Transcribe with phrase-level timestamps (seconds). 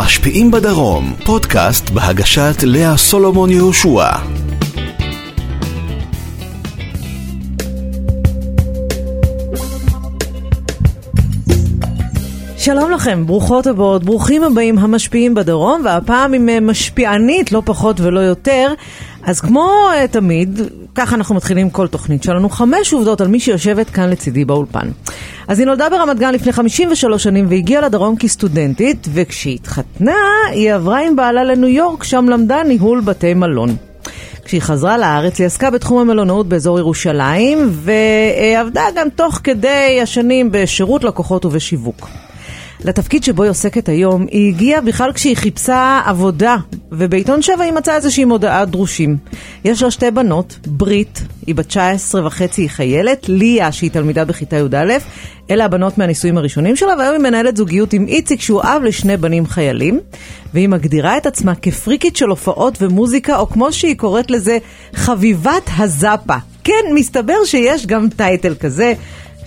[0.00, 4.37] המשפיעים בדרום, פודקאסט בהגשת לאה סולומון יהושע.
[12.68, 18.20] שלום לכם, ברוכות הבאות, ברוכים הבאים המשפיעים בדרום, והפעם עם אה, משפיענית, לא פחות ולא
[18.20, 18.72] יותר.
[19.22, 20.60] אז כמו uh, תמיד,
[20.94, 24.88] ככה אנחנו מתחילים כל תוכנית שלנו, חמש עובדות על מי שיושבת כאן לצידי באולפן.
[25.48, 30.16] אז היא נולדה ברמת גן לפני 53 שנים והגיעה לדרום כסטודנטית, וכשהיא התחתנה,
[30.50, 33.76] היא עברה עם בעלה לניו יורק, שם למדה ניהול בתי מלון.
[34.44, 41.04] כשהיא חזרה לארץ היא עסקה בתחום המלונאות באזור ירושלים ועבדה גם תוך כדי השנים בשירות
[41.04, 42.08] לקוחות ובשיווק.
[42.84, 46.56] לתפקיד שבו היא עוסקת היום, היא הגיעה בכלל כשהיא חיפשה עבודה,
[46.92, 49.16] ובעיתון 7 היא מצאה איזושהי מודעה דרושים.
[49.64, 54.56] יש לה שתי בנות, ברית, היא בת 19 וחצי, היא חיילת, ליה, שהיא תלמידה בכיתה
[54.56, 54.98] י"א,
[55.50, 59.46] אלה הבנות מהנישואים הראשונים שלה, והיום היא מנהלת זוגיות עם איציק, שהוא אב לשני בנים
[59.46, 60.00] חיילים,
[60.54, 64.58] והיא מגדירה את עצמה כפריקית של הופעות ומוזיקה, או כמו שהיא קוראת לזה,
[64.94, 66.36] חביבת הזאפה.
[66.64, 68.92] כן, מסתבר שיש גם טייטל כזה.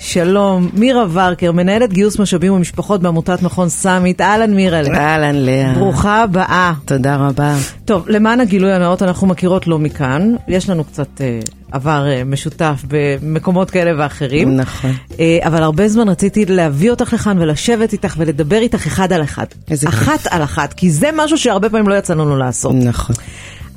[0.04, 4.22] שלום, מירה ורקר, מנהלת גיוס משאבים ומשפחות בעמותת מכון סאמית.
[4.22, 4.82] אהלן מירה.
[4.94, 5.74] אהלן לאה.
[5.74, 6.74] ברוכה הבאה.
[6.86, 7.56] תודה רבה.
[7.86, 10.34] טוב, למען הגילוי הנאות, אנחנו מכירות לא מכאן.
[10.48, 11.40] יש לנו קצת אה,
[11.72, 14.56] עבר אה, משותף במקומות כאלה ואחרים.
[14.56, 14.92] נכון.
[15.20, 19.46] אה, אבל הרבה זמן רציתי להביא אותך לכאן ולשבת איתך ולדבר איתך אחד על אחד.
[19.72, 19.96] איזה כיף.
[19.96, 22.74] אחת על אחת, כי זה משהו שהרבה פעמים לא יצא לנו לעשות.
[22.76, 23.16] נכון.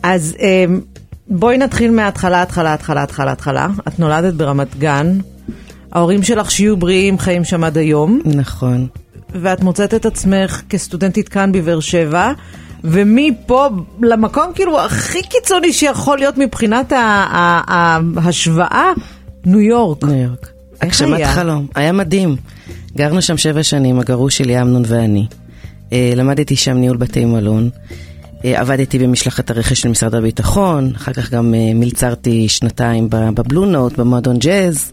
[0.03, 0.65] אז אה,
[1.29, 3.69] בואי נתחיל מההתחלה, התחלה, התחלה, התחלה, התחלה.
[3.89, 5.19] את נולדת ברמת גן.
[5.95, 8.87] ההורים שלך שיהיו בריאים חיים שם עד היום, נכון.
[9.35, 12.33] ואת מוצאת את עצמך כסטודנטית כאן בבאר שבע,
[12.85, 13.69] ומפה
[14.03, 18.93] למקום כאילו הכי קיצוני שיכול להיות מבחינת ההשוואה,
[19.45, 20.05] ניו יורק.
[20.05, 20.51] ניו יורק.
[20.81, 21.21] הגשמת?
[21.25, 21.67] חלום.
[21.75, 22.37] היה מדהים.
[22.97, 25.27] גרנו שם שבע שנים, הגרוש שלי אמנון ואני.
[25.93, 27.71] אה, למדתי שם ניהול בתי מלון.
[28.45, 33.65] אה, עבדתי במשלחת הרכש של משרד הביטחון, אחר כך גם אה, מלצרתי שנתיים ב- בבלו
[33.65, 34.93] נוט, במועדון ג'אז.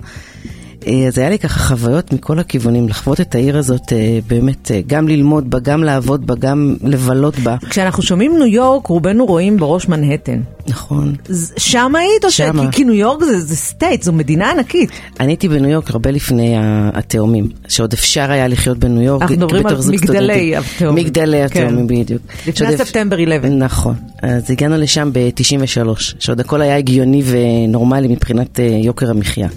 [0.87, 4.81] אה, אז היה לי ככה חוויות מכל הכיוונים, לחוות את העיר הזאת, אה, באמת, אה,
[4.87, 7.55] גם ללמוד בה, גם לעבוד בה, גם לבלות בה.
[7.69, 10.39] כשאנחנו שומעים ניו יורק, רובנו רואים בראש מנהטן.
[10.67, 11.15] נכון.
[11.57, 12.41] שם היית או ש...
[12.41, 14.89] כי- כי ניו יורק זה, זה סטייט, זו מדינה ענקית.
[15.19, 16.55] אני הייתי בניו יורק הרבה לפני
[16.93, 20.55] התאומים, שעוד אפשר היה לחיות בניו יורק אנחנו מדברים על מגדלי.
[20.55, 21.05] התאומים.
[21.05, 21.63] מגדלי כן.
[21.65, 22.21] התאומים, בדיוק.
[22.47, 23.49] לפני ספטמבר 11.
[23.49, 23.95] נכון.
[24.21, 25.87] אז הגענו לשם ב-93,
[26.19, 29.47] שעוד הכל היה הגיוני ונורמלי מבחינת יוקר המחיה.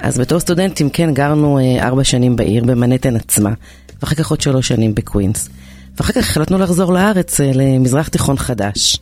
[0.00, 3.50] אז בתור סטודנטים, כן, גרנו אה, ארבע שנים בעיר, במנהטן עצמה,
[4.02, 5.48] ואחר כך עוד שלוש שנים בקווינס.
[5.96, 8.98] ואחר כך החלטנו לחזור לארץ, אה, למזרח תיכון חדש.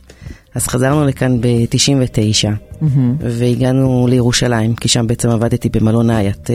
[0.55, 2.83] אז חזרנו לכאן ב-99,
[3.19, 6.49] והגענו לירושלים, כי שם בעצם עבדתי במלון הייאט.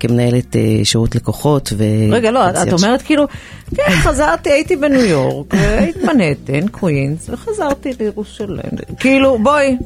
[0.00, 1.84] כמנהלת אה, שירות לקוחות ו...
[2.12, 3.24] רגע, לא, את- את אומרת כאילו,
[3.76, 8.60] כן, חזרתי, הייתי בניו יורק, והייתי מנהטן, קווינס, וחזרתי לירושלים.
[9.00, 9.76] כאילו, בואי.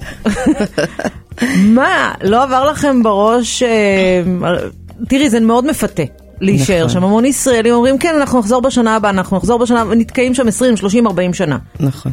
[1.59, 4.23] מה, לא עבר לכם בראש, אה,
[5.09, 6.03] תראי, זה מאוד מפתה.
[6.41, 6.89] להישאר נכון.
[6.89, 10.77] שם, המון ישראלים אומרים, כן, אנחנו נחזור בשנה הבאה, אנחנו נחזור בשנה, ונתקעים שם 20,
[10.77, 11.59] 30, 40 שנה.
[11.81, 12.13] נכון.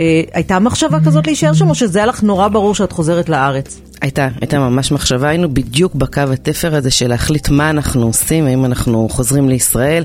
[0.00, 3.80] אה, הייתה מחשבה כזאת להישאר שם, או שזה היה לך נורא ברור שאת חוזרת לארץ?
[4.00, 8.64] הייתה, הייתה ממש מחשבה, היינו בדיוק בקו התפר הזה של להחליט מה אנחנו עושים, האם
[8.64, 10.04] אנחנו חוזרים לישראל,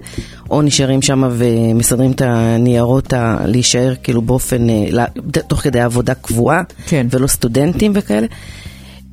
[0.50, 5.06] או נשארים שם ומסדרים את הניירות ה- להישאר כאילו באופן, אה,
[5.48, 7.08] תוך כדי עבודה קבועה, כן.
[7.12, 8.28] ולא סטודנטים וכאלה.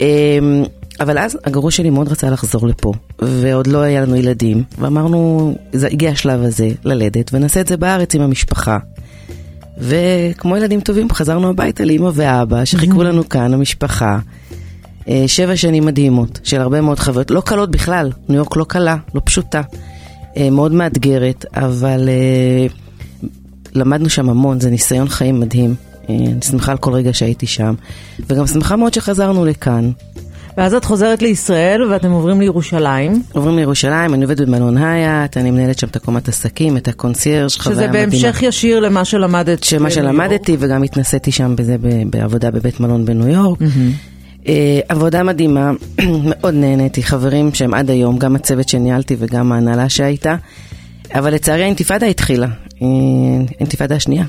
[0.01, 0.07] אמ,
[1.01, 5.55] אבל אז הגרוש שלי מאוד רצה לחזור לפה, ועוד לא היה לנו ילדים, ואמרנו,
[5.91, 8.79] הגיע השלב הזה ללדת, ונעשה את זה בארץ עם המשפחה.
[9.79, 14.19] וכמו ילדים טובים חזרנו הביתה לאמא ואבא שחיכו לנו כאן, המשפחה.
[15.09, 18.97] אה, שבע שנים מדהימות של הרבה מאוד חוויות, לא קלות בכלל, ניו יורק לא קלה,
[19.15, 19.63] לא פשוטה,
[20.37, 22.67] אה, מאוד מאתגרת, אבל אה,
[23.75, 25.75] למדנו שם המון, זה ניסיון חיים מדהים.
[26.09, 27.75] אני שמחה על כל רגע שהייתי שם,
[28.29, 29.91] וגם שמחה מאוד שחזרנו לכאן.
[30.59, 35.79] ואז את חוזרת לישראל, ואתם עוברים לירושלים, עוברים לירושלים, אני עובדת במלון הייאט, אני מנהלת
[35.79, 38.07] שם את הקומת עסקים, את הקונסיירג', שזה חוויה מדהימה.
[38.07, 39.65] בהמשך ישיר למה שלמדת.
[39.65, 41.77] שמה שלמדתי וגם התנסיתי שם בזה
[42.11, 43.59] בעבודה בבית מלון בניו יורק.
[44.49, 45.73] אה, עבודה מדהימה,
[46.29, 50.37] מאוד נהניתי, חברים שהם עד היום, גם הצוות שניהלתי וגם ההנהלה שהייתה.
[51.15, 52.49] אבל לצערי האינתיפאדה התחילה,
[52.83, 52.87] אה,
[53.57, 54.25] האינתיפאדה השנייה,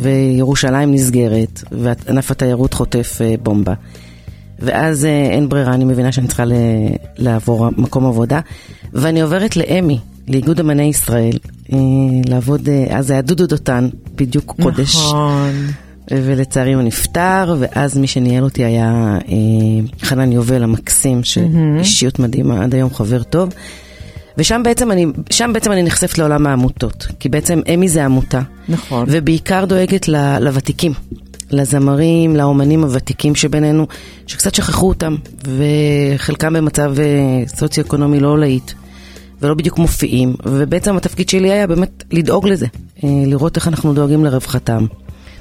[0.00, 3.74] וירושלים נסגרת, וענף התיירות חוטף אה, בומבה.
[4.58, 6.44] ואז אה, אין ברירה, אני מבינה שאני צריכה
[7.18, 8.40] לעבור מקום עבודה,
[8.92, 9.98] ואני עוברת לאמי,
[10.28, 11.38] לאיגוד אמני ישראל,
[11.72, 11.78] אה,
[12.28, 14.96] לעבוד, אה, אז היה דודו דותן, בדיוק קודש.
[14.96, 15.50] נכון.
[16.10, 19.34] ולצערי הוא נפטר, ואז מי שניהל אותי היה אה,
[20.06, 23.48] חנן יובל המקסים, שאישיות מדהימה, עד היום חבר טוב.
[24.38, 28.40] ושם בעצם אני, שם בעצם אני נחשפת לעולם העמותות, כי בעצם אמי זה עמותה.
[28.68, 29.04] נכון.
[29.10, 30.92] ובעיקר דואגת ל- לוותיקים,
[31.50, 33.86] לזמרים, לאומנים הוותיקים שבינינו,
[34.26, 38.72] שקצת שכחו אותם, וחלקם במצב אה, סוציו-אקונומי לא להיט,
[39.42, 42.66] ולא בדיוק מופיעים, ובעצם התפקיד שלי היה באמת לדאוג לזה,
[43.04, 44.86] אה, לראות איך אנחנו דואגים לרווחתם,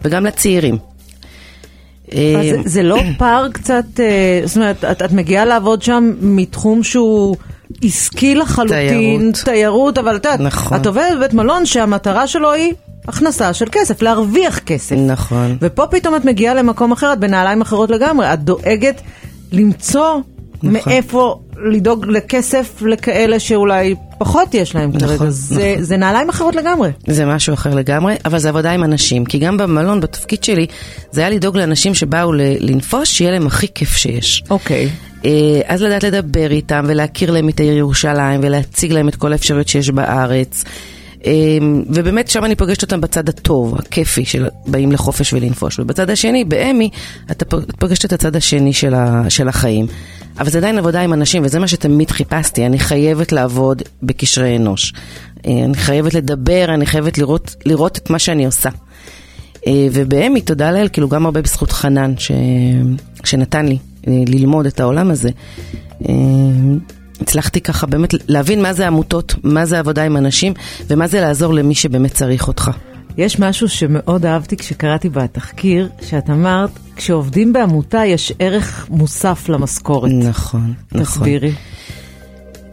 [0.03, 0.77] וגם לצעירים.
[2.13, 6.11] אה, אז זה, זה לא פער קצת, אה, זאת אומרת, את, את מגיעה לעבוד שם
[6.21, 7.35] מתחום שהוא
[7.83, 9.35] עסקי לחלוטין, תיירות.
[9.45, 10.81] תיירות, אבל את יודעת, נכון.
[10.81, 12.73] את עובדת בבית מלון שהמטרה שלו היא
[13.07, 14.95] הכנסה של כסף, להרוויח כסף.
[14.95, 15.57] נכון.
[15.61, 19.01] ופה פתאום את מגיעה למקום אחר, את בנעליים אחרות לגמרי, את דואגת
[19.51, 20.19] למצוא
[20.63, 20.91] נכון.
[20.91, 21.39] מאיפה
[21.71, 25.13] לדאוג לכסף לכאלה שאולי פחות יש להם כרגע.
[25.13, 25.83] נכון, זה, נכון.
[25.83, 26.89] זה נעליים אחרות לגמרי.
[27.07, 29.25] זה משהו אחר לגמרי, אבל זה עבודה עם אנשים.
[29.25, 30.67] כי גם במלון, בתפקיד שלי,
[31.11, 34.43] זה היה לדאוג לאנשים שבאו לנפוש, שיהיה להם הכי כיף שיש.
[34.49, 34.89] אוקיי.
[35.25, 39.67] אה, אז לדעת לדבר איתם ולהכיר להם את העיר ירושלים ולהציג להם את כל האפשרויות
[39.67, 40.63] שיש בארץ.
[41.25, 41.31] אה,
[41.89, 45.79] ובאמת שם אני פוגשת אותם בצד הטוב, הכיפי, של באים לחופש ולנפוש.
[45.79, 46.89] ובצד השני, באמי,
[47.31, 47.43] את
[47.79, 49.87] פוגשת את הצד השני של, ה, של החיים.
[50.39, 52.65] אבל זה עדיין עבודה עם אנשים, וזה מה שתמיד חיפשתי.
[52.65, 54.93] אני חייבת לעבוד בקשרי אנוש.
[55.47, 58.69] אה, אני חייבת לדבר, אני חייבת לראות, לראות את מה שאני עושה.
[59.67, 62.31] אה, ובאמי, תודה לאל, כאילו גם הרבה בזכות חנן, ש...
[63.23, 65.29] שנתן לי אה, ללמוד את העולם הזה.
[67.21, 70.53] הצלחתי ככה באמת להבין מה זה עמותות, מה זה עבודה עם אנשים,
[70.87, 72.71] ומה זה לעזור למי שבאמת צריך אותך.
[73.17, 80.11] יש משהו שמאוד אהבתי כשקראתי בתחקיר, שאת אמרת, כשעובדים בעמותה יש ערך מוסף למשכורת.
[80.11, 81.03] נכון, נכון.
[81.03, 81.51] תסבירי.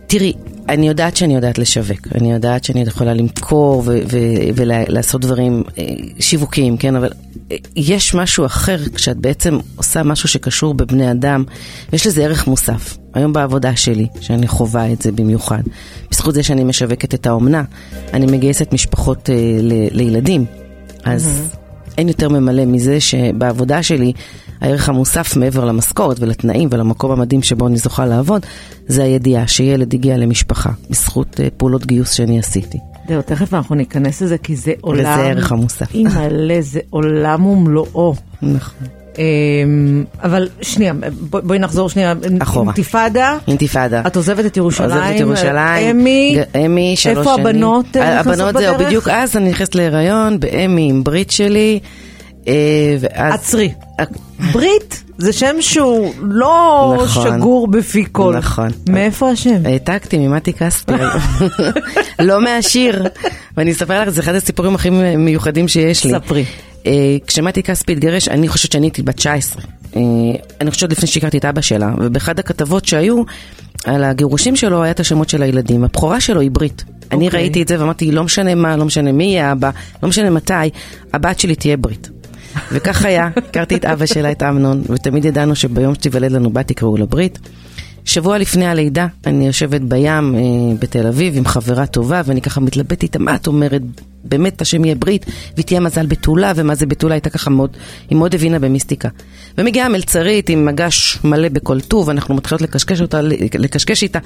[0.07, 0.33] תראי,
[0.69, 5.85] אני יודעת שאני יודעת לשווק, אני יודעת שאני יכולה למכור ו- ו- ולעשות דברים אה,
[6.21, 6.97] שיווקיים, כן?
[6.97, 7.11] אבל
[7.77, 11.45] יש משהו אחר כשאת בעצם עושה משהו שקשור בבני אדם,
[11.93, 12.97] ויש לזה ערך מוסף.
[13.15, 15.63] היום בעבודה שלי, שאני חווה את זה במיוחד,
[16.11, 17.63] בזכות זה שאני משווקת את האומנה,
[18.13, 20.45] אני מגייסת משפחות אה, ל- לילדים,
[21.05, 21.43] אז
[21.99, 24.13] אין יותר ממלא מזה שבעבודה שלי
[24.61, 28.47] הערך המוסף מעבר למשכורת ולתנאים ולמקום המדהים שבו אני זוכה לעבוד,
[28.87, 32.79] זה הידיעה שילד הגיע למשפחה בזכות אה, פעולות גיוס שאני עשיתי.
[33.09, 34.99] זהו, תכף אנחנו ניכנס לזה, כי זה עולם...
[35.01, 35.95] וזה הערך המוסף.
[35.95, 38.15] אימא'לה, זה עולם ומלואו.
[38.43, 38.87] נכון.
[39.19, 40.93] אמ, אבל שנייה,
[41.31, 42.15] בוא- בואי נחזור שנייה.
[42.43, 42.65] אחורה.
[42.67, 43.39] אינתיפאדה.
[43.49, 44.03] אינתיפאדה.
[44.07, 44.91] את עוזבת את ירושלים.
[44.91, 45.97] עוזבת את ירושלים.
[46.01, 46.37] אמי.
[46.67, 47.47] אמי, שלוש איפה שנים.
[47.47, 48.87] הבנות אה, נכנסות הבנות זהו, בדרך?
[48.87, 51.81] בדיוק אז אני נכנסת להיריון, באמי עם ברית שלי,
[53.01, 53.35] ואז...
[53.35, 53.73] עצרי.
[54.53, 57.39] ברית זה שם שהוא לא נכון.
[57.39, 58.35] שגור בפי כל.
[58.37, 58.69] נכון.
[58.89, 59.67] מאיפה השם?
[59.67, 60.93] העתקתי ממתי כספי,
[62.29, 63.05] לא מהשיר.
[63.57, 66.11] ואני אספר לך, זה אחד הסיפורים הכי מיוחדים שיש לי.
[66.11, 66.45] ספרי.
[66.87, 69.63] אה, כשמתי כספי התגרש, אני חושבת שאני הייתי בת 19.
[69.97, 70.01] אה,
[70.61, 73.23] אני חושבת לפני שהכרתי את אבא שלה, ובאחד הכתבות שהיו
[73.85, 75.85] על הגירושים שלו היה את השמות של הילדים.
[75.85, 76.85] הבכורה שלו היא ברית.
[77.13, 77.41] אני אוקיי.
[77.41, 79.71] ראיתי את זה ואמרתי, לא משנה מה, לא משנה מי יהיה אבא,
[80.03, 80.53] לא משנה מתי,
[81.13, 82.12] הבת שלי תהיה ברית.
[82.73, 86.97] וכך היה, הכרתי את אבא שלה, את אמנון, ותמיד ידענו שביום שתיוולד לנו בת יקראו
[86.97, 87.39] לה ברית.
[88.05, 90.41] שבוע לפני הלידה, אני יושבת בים אה,
[90.79, 93.83] בתל אביב עם חברה טובה, ואני ככה מתלבטת איתה, מה את אומרת?
[94.25, 97.71] באמת השם יהיה ברית, והיא תהיה מזל בתולה, ומה זה בתולה הייתה ככה מאוד,
[98.11, 99.09] היא מאוד הבינה במיסטיקה.
[99.59, 103.21] ומגיעה מלצרית עם מגש מלא בכל טוב, אנחנו מתחילות לקשקש, אותה,
[103.59, 104.19] לקשקש איתה,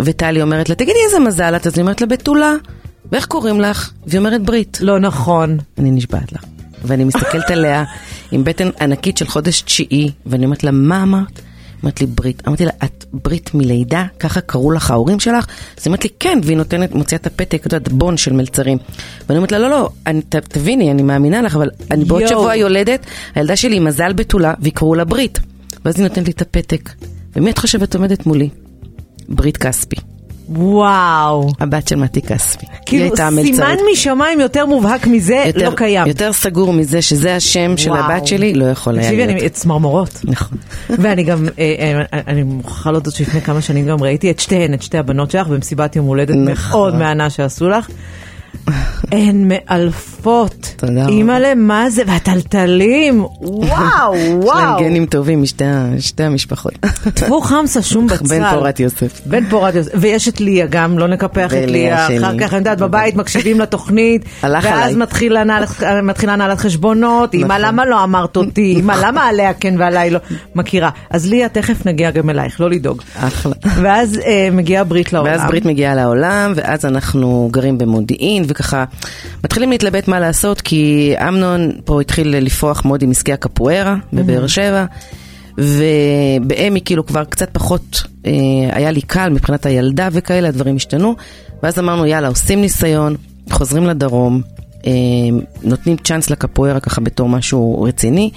[0.00, 1.66] וטלי אומרת לה, תגידי איזה מזל את?
[1.66, 2.54] אז היא אומרת לה, בתולה.
[3.12, 3.90] ואיך קוראים לך?
[4.06, 4.78] והיא אומרת ברית.
[4.80, 5.58] לא נכון.
[5.78, 6.44] אני נשבעת לך.
[6.84, 7.84] ואני מסתכלת עליה
[8.32, 11.38] עם בטן ענקית של חודש תשיעי, ואני אומרת לה, מה אמרת?
[11.38, 12.42] היא אומרת לי, ברית.
[12.48, 14.04] אמרתי לה, את ברית מלידה?
[14.18, 15.46] ככה קראו לך ההורים שלך?
[15.46, 18.78] אז היא אומרת לי, כן, והיא נותנת, מוציאה את הפתק, את יודעת, בון של מלצרים.
[19.28, 22.30] ואני אומרת לה, לא, לא, אני, ת, תביני, אני מאמינה לך, אבל אני בעוד יואו.
[22.30, 25.38] שבוע יולדת, הילדה שלי עם מזל בתולה, ויקראו לה ברית.
[25.84, 26.90] ואז היא נותנת לי את הפתק.
[27.36, 28.48] ומי את חושבת עומדת מולי?
[29.28, 29.96] ברית כספי,
[30.50, 31.48] וואו.
[31.60, 32.66] הבת של מתי כספי.
[32.70, 33.76] היא כאילו הייתה סימן.
[33.92, 36.06] משמיים יותר מובהק מזה לא קיים.
[36.06, 38.00] יותר סגור מזה שזה השם של וואו.
[38.02, 39.40] הבת שלי, לא יכול היה תקשיבי, להיות.
[39.40, 40.20] אני צמרמורות.
[40.24, 40.58] נכון.
[41.02, 44.82] ואני גם, אה, אה, אני מוכרחה להודות שלפני כמה שנים גם ראיתי את שתיהן, את
[44.82, 46.80] שתי הבנות שלך, במסיבת יום הולדת נכון.
[46.80, 47.88] מאוד מהנה שעשו לך.
[49.12, 50.74] הן מאלפות.
[50.76, 51.12] תודה רבה.
[51.12, 52.02] אימא'לה, מה זה?
[52.06, 54.80] והטלטלים, וואו, יש להם וואו.
[54.80, 55.64] גנים טובים משתי
[56.24, 56.72] המשפחות.
[57.14, 58.24] טפו חמסה, שום בצל.
[58.28, 59.20] בן פורת יוסף.
[59.26, 59.90] בן פורת יוסף.
[59.94, 62.06] ויש את ליה גם, לא נקפח את ליה.
[62.06, 65.44] אחר כך, אני יודעת, בבית מקשיבים לתוכנית, הלך ואז עליי.
[65.44, 67.60] נעלת- מתחילה נעלת חשבונות, אמא נכון.
[67.60, 70.18] למה לא אמרת אותי, אמא למה עליה כן ועליי לא,
[70.54, 70.90] מכירה.
[71.10, 73.02] אז ליה, תכף נגיע גם אלייך, לא לדאוג.
[73.16, 73.52] אחלה.
[73.82, 75.30] ואז אה, מגיעה ברית לעולם.
[75.32, 78.84] ואז ברית מגיעה לעולם, ואז אנחנו גרים במודיעין, וככה
[79.44, 84.84] מתחילים להתלבט מה לעשות, כי אמנון פה התחיל לפרוח מאוד עם עסקי הקפוארה בבאר שבע,
[85.58, 88.32] ובאמי כאילו כבר קצת פחות אה,
[88.72, 91.14] היה לי קל מבחינת הילדה וכאלה, הדברים השתנו.
[91.62, 93.16] ואז אמרנו, יאללה, עושים ניסיון,
[93.50, 94.42] חוזרים לדרום,
[94.86, 94.92] אה,
[95.62, 98.30] נותנים צ'אנס לקפוארה ככה בתור משהו רציני,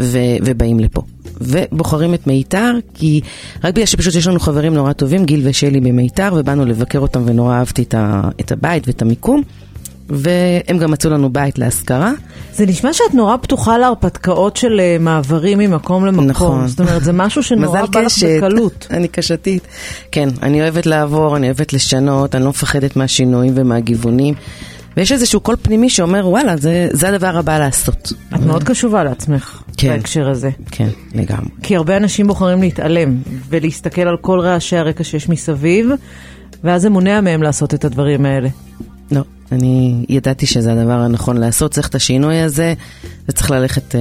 [0.00, 1.02] ו- ובאים לפה.
[1.40, 3.20] ובוחרים את מיתר, כי
[3.64, 7.54] רק בגלל שפשוט יש לנו חברים נורא טובים, גיל ושלי במיתר, ובאנו לבקר אותם ונורא
[7.54, 9.42] אהבתי את, ה- את הבית ואת המיקום.
[10.08, 12.12] והם גם מצאו לנו בית להשכרה.
[12.54, 16.26] זה נשמע שאת נורא פתוחה להרפתקאות של אה, מעברים ממקום למקום.
[16.26, 16.68] נכון.
[16.68, 18.12] זאת אומרת, זה משהו שנורא בא לך.
[18.38, 18.86] בקלות.
[18.90, 19.62] אני קשתית.
[20.12, 24.34] כן, אני אוהבת לעבור, אני אוהבת לשנות, אני לא מפחדת מהשינויים ומהגיוונים.
[24.96, 28.12] ויש איזשהו קול פנימי שאומר, וואלה, זה, זה הדבר הבא לעשות.
[28.34, 29.88] את מאוד קשובה לעצמך כן.
[29.88, 30.50] בהקשר הזה.
[30.70, 31.48] כן, לגמרי.
[31.62, 33.16] כי הרבה אנשים בוחרים להתעלם
[33.48, 35.86] ולהסתכל על כל רעשי הרקע שיש מסביב,
[36.64, 38.48] ואז זה מונע מהם לעשות את הדברים האלה.
[39.10, 39.20] לא,
[39.52, 42.74] אני ידעתי שזה הדבר הנכון לעשות, צריך את השינוי הזה,
[43.28, 44.00] וצריך ללכת אה,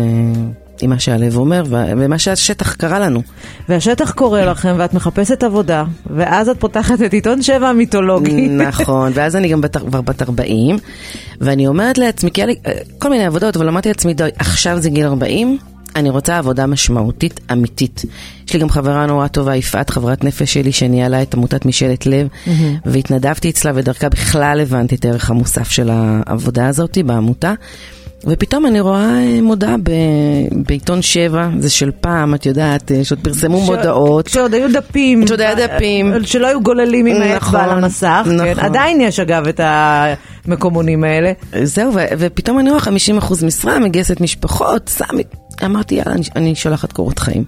[0.84, 3.22] עם מה שהלב אומר, ומה שהשטח קרה לנו.
[3.70, 5.84] והשטח קורא לכם ואת מחפשת עבודה,
[6.16, 8.48] ואז את פותחת את עיתון שבע המיתולוגי.
[8.50, 10.78] נכון, ואז אני גם כבר בת 40,
[11.42, 14.80] ואני אומרת לעצמי, כי היה לי אה, כל מיני עבודות, אבל אמרתי לעצמי, די, עכשיו
[14.80, 15.58] זה גיל 40,
[15.96, 18.06] אני רוצה עבודה משמעותית, אמיתית.
[18.48, 22.28] יש לי גם חברה נורא טובה, יפעת, חברת נפש שלי, שניהלה את עמותת משאלת לב,
[22.86, 27.54] והתנדבתי אצלה, ודרכה בכלל הבנתי את הערך המוסף של העבודה הזאת בעמותה.
[28.28, 29.92] ופתאום אני רואה אה, מודעה ב-
[30.68, 34.28] בעיתון שבע, זה של פעם, את יודעת, אה, שעוד פרסמו ש- מודעות.
[34.28, 35.26] כשעוד היו דפים.
[35.26, 36.14] כשעוד היה דפים.
[36.26, 38.22] שלא היו גוללים עם האצבע נכון, על המסך.
[38.26, 38.32] כן.
[38.36, 38.64] נכון.
[38.66, 41.32] עדיין יש אגב את המקומונים האלה.
[41.64, 42.90] זהו, ו- ופתאום אני רואה 50%
[43.46, 45.18] משרה, מגייסת משפחות, שם...
[45.66, 47.44] אמרתי, יאללה, אני, אני שולחת קורות חיים.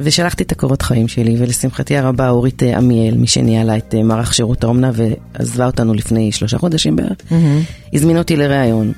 [0.00, 4.34] ושלחתי את הקורות חיים שלי, ולשמחתי הרבה, אורית אה, עמיאל, מי שניהלה את אה, מערך
[4.34, 7.16] שירות האומנה ועזבה אותנו לפני שלושה חודשים בערך,
[7.94, 8.92] הזמינה אותי לראיון.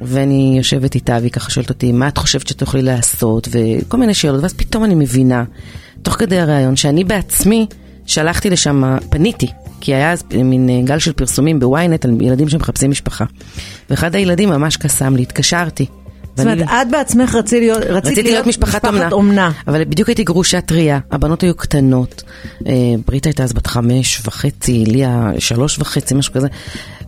[0.00, 4.42] ואני יושבת איתה, והיא ככה שואלת אותי, מה את חושבת שתוכלי לעשות, וכל מיני שאלות,
[4.42, 5.44] ואז פתאום אני מבינה,
[6.02, 7.66] תוך כדי הראיון, שאני בעצמי
[8.06, 9.46] שלחתי לשם, פניתי,
[9.80, 13.24] כי היה אז מין אה, גל של פרסומים בוויינט על ילדים שמחפשים משפחה.
[13.90, 15.86] ואחד הילדים ממש קסם לי, התקשרתי.
[16.36, 19.08] זאת אומרת, את בעצמך רצית להיות, רצית רציתי להיות משפחת אומנה.
[19.12, 19.50] אומנה.
[19.68, 22.22] אבל בדיוק הייתי גרושה טריה, הבנות היו קטנות.
[22.66, 22.72] אה,
[23.06, 26.48] ברית הייתה אז בת חמש וחצי, ליה שלוש וחצי, משהו כזה.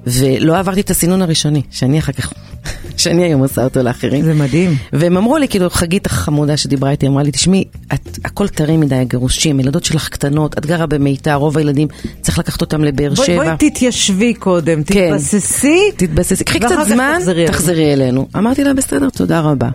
[0.07, 2.33] ולא עברתי את הסינון הראשוני, שאני אחר כך,
[2.97, 4.25] שאני היום עושה אותו לאחרים.
[4.25, 4.77] זה מדהים.
[4.93, 7.65] והם אמרו לי, כאילו, חגית החמודה שדיברה איתי, אמרה לי, תשמעי,
[7.95, 11.89] את, הכל טרי מדי, הגירושים, ילדות שלך קטנות, את גרה במיתר, רוב הילדים,
[12.21, 13.55] צריך לקחת אותם לבאר שבע.
[13.55, 15.11] בואי תתיישבי קודם, כן.
[15.11, 15.81] תתבססי.
[15.97, 17.53] תתבססי, קחי קצת זמן, תחזרי אלינו.
[17.53, 18.29] תחזרי אלינו.
[18.37, 19.69] אמרתי לה, בסדר, תודה רבה.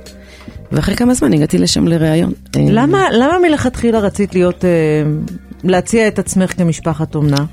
[0.72, 2.34] ואחרי כמה זמן הגעתי לשם לראיון.
[2.56, 4.70] למה, למה מלכתחילה רצית להיות, אה,
[5.64, 7.46] להציע את עצמך כמשפחת אומנה?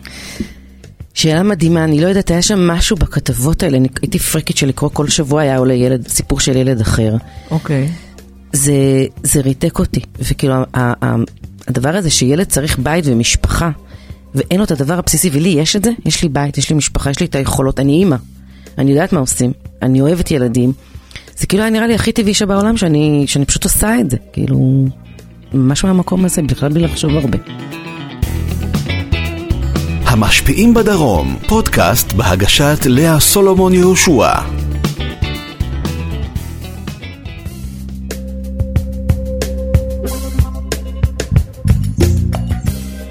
[1.14, 4.90] שאלה מדהימה, אני לא יודעת, היה שם משהו בכתבות האלה, אני הייתי פרקית של לקרוא
[4.92, 7.16] כל שבוע, היה עולה ילד, סיפור של ילד אחר.
[7.50, 7.88] אוקיי.
[8.52, 8.72] זה,
[9.22, 11.16] זה ריתק אותי, וכאילו, ה- ה-
[11.68, 13.70] הדבר הזה שילד צריך בית ומשפחה,
[14.34, 17.10] ואין לו את הדבר הבסיסי, ולי יש את זה, יש לי בית, יש לי משפחה,
[17.10, 18.16] יש לי את היכולות, אני אימא,
[18.78, 19.52] אני יודעת מה עושים,
[19.82, 20.72] אני אוהבת ילדים,
[21.36, 24.86] זה כאילו היה נראה לי הכי טבעי שבעולם שאני, שאני פשוט עושה את זה, כאילו,
[25.54, 27.38] ממש מהמקום הזה, בכלל בלי לחשוב הרבה.
[30.12, 34.32] המשפיעים בדרום, פודקאסט בהגשת לאה סולומון יהושע.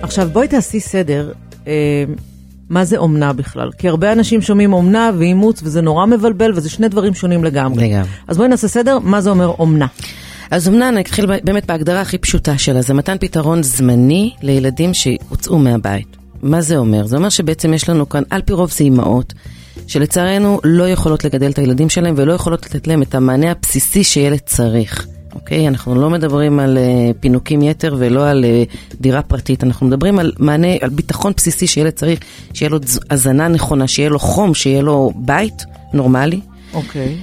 [0.01, 1.31] עכשיו בואי תעשי סדר,
[1.67, 2.03] אה,
[2.69, 3.69] מה זה אומנה בכלל?
[3.77, 7.89] כי הרבה אנשים שומעים אומנה ואימוץ וזה נורא מבלבל וזה שני דברים שונים לגמרי.
[7.89, 8.09] לגמרי.
[8.27, 9.87] אז בואי נעשה סדר, מה זה אומר אומנה?
[10.51, 15.59] אז אמנם נתחיל ב- באמת בהגדרה הכי פשוטה שלה, זה מתן פתרון זמני לילדים שהוצאו
[15.59, 16.20] מהבית.
[16.43, 17.07] מה זה אומר?
[17.07, 19.33] זה אומר שבעצם יש לנו כאן, על פי רוב זה אימהות,
[19.87, 24.39] שלצערנו לא יכולות לגדל את הילדים שלהם ולא יכולות לתת להם את המענה הבסיסי שילד
[24.45, 25.07] צריך.
[25.35, 25.67] אוקיי?
[25.67, 30.31] אנחנו לא מדברים על uh, פינוקים יתר ולא על uh, דירה פרטית, אנחנו מדברים על
[30.39, 32.19] מענה, על ביטחון בסיסי שילד צריך,
[32.53, 32.77] שיהיה לו
[33.09, 36.39] הזנה נכונה, שיהיה לו חום, שיהיה לו בית נורמלי.
[36.73, 37.17] אוקיי.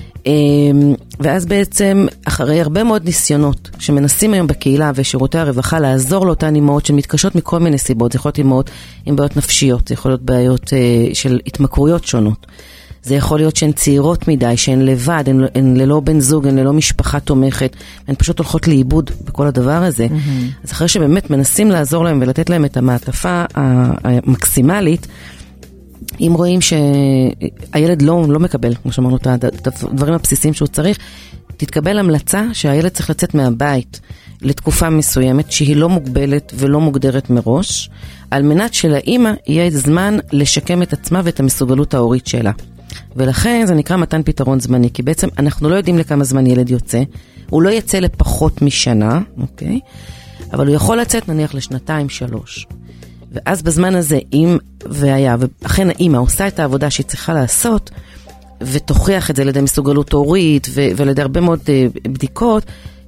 [1.21, 7.35] ואז בעצם, אחרי הרבה מאוד ניסיונות שמנסים היום בקהילה ושירותי הרווחה לעזור לאותן אימהות שמתקשות
[7.35, 8.71] מכל מיני סיבות, זה יכול להיות אימהות
[9.07, 12.47] עם בעיות נפשיות, זה יכול להיות בעיות אה, של התמכרויות שונות.
[13.03, 16.73] זה יכול להיות שהן צעירות מדי, שהן לבד, הן, הן ללא בן זוג, הן ללא
[16.73, 17.77] משפחה תומכת,
[18.09, 20.07] הן פשוט הולכות לאיבוד בכל הדבר הזה.
[20.07, 20.65] Mm-hmm.
[20.65, 25.07] אז אחרי שבאמת מנסים לעזור להם ולתת להם את המעטפה המקסימלית,
[26.21, 30.99] אם רואים שהילד לא, לא מקבל, כמו שאמרנו, את הד- את הדברים הבסיסיים שהוא צריך,
[31.57, 34.00] תתקבל המלצה שהילד צריך לצאת מהבית
[34.43, 37.90] לתקופה מסוימת שהיא לא מוגבלת ולא מוגדרת מראש,
[38.31, 42.52] על מנת שלאימא יהיה זמן לשקם את עצמה ואת המסוגלות ההורית שלה.
[43.17, 47.02] ולכן זה נקרא מתן פתרון זמני, כי בעצם אנחנו לא יודעים לכמה זמן ילד יוצא,
[47.50, 49.81] הוא לא יצא לפחות משנה, אוקיי?
[50.52, 52.67] אבל הוא יכול לצאת נניח לשנתיים, שלוש.
[53.33, 57.91] ואז בזמן הזה, אם והיה, ואכן האימא עושה את העבודה שהיא צריכה לעשות,
[58.61, 60.67] ותוכיח את זה על ידי מסוגלות הורית
[60.97, 62.63] ועל ידי הרבה מאוד uh, בדיקות,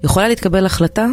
[0.05, 1.07] יכולה להתקבל החלטה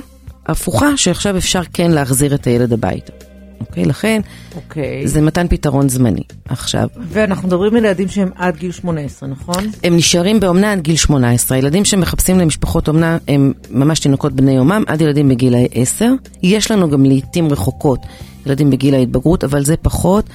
[0.45, 3.13] הפוכה שעכשיו אפשר כן להחזיר את הילד הביתה.
[3.59, 3.85] אוקיי?
[3.85, 4.21] לכן,
[4.55, 5.07] אוקיי.
[5.07, 6.23] זה מתן פתרון זמני.
[6.49, 6.87] עכשיו...
[7.09, 9.63] ואנחנו מדברים על ילדים שהם עד גיל 18, נכון?
[9.83, 11.55] הם נשארים באומנה עד גיל 18.
[11.55, 16.05] הילדים שמחפשים למשפחות אומנה הם ממש תינוקות בני יומם עד ילדים בגיל ה-10.
[16.43, 17.99] יש לנו גם לעיתים רחוקות
[18.47, 20.29] ילדים בגיל ההתבגרות, אבל זה פחות.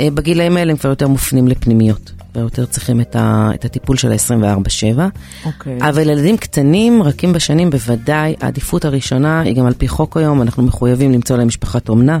[0.00, 2.12] אה, בגילאים האלה הם כבר יותר מופנים לפנימיות.
[2.34, 4.98] ויותר צריכים את, ה, את הטיפול של ה-24-7.
[5.46, 5.78] אוקיי.
[5.80, 10.62] אבל ילדים קטנים, רכים בשנים, בוודאי, העדיפות הראשונה היא גם על פי חוק היום, אנחנו
[10.62, 12.18] מחויבים למצוא להם משפחת אומנה.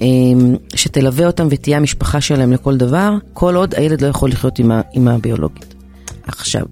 [0.00, 4.70] אמ, שתלווה אותם ותהיה המשפחה שלהם לכל דבר, כל עוד הילד לא יכול לחיות עם
[4.70, 5.74] האמא הביולוגית.
[6.22, 6.62] עכשיו.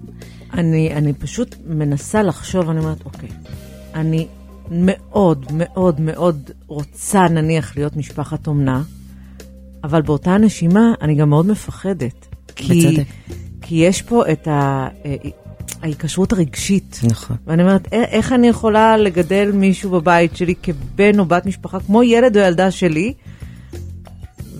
[0.53, 3.29] אני, אני פשוט מנסה לחשוב, אני אומרת, אוקיי,
[3.95, 4.27] אני
[4.71, 8.81] מאוד מאוד מאוד רוצה נניח להיות משפחת אומנה,
[9.83, 12.27] אבל באותה נשימה אני גם מאוד מפחדת.
[12.55, 13.07] כי, בצדק.
[13.61, 14.87] כי יש פה את ה...
[15.05, 15.15] אה,
[15.81, 16.99] ההיקשרות הרגשית.
[17.03, 17.37] נכון.
[17.47, 22.37] ואני אומרת, איך אני יכולה לגדל מישהו בבית שלי כבן או בת משפחה, כמו ילד
[22.37, 23.13] או ילדה שלי,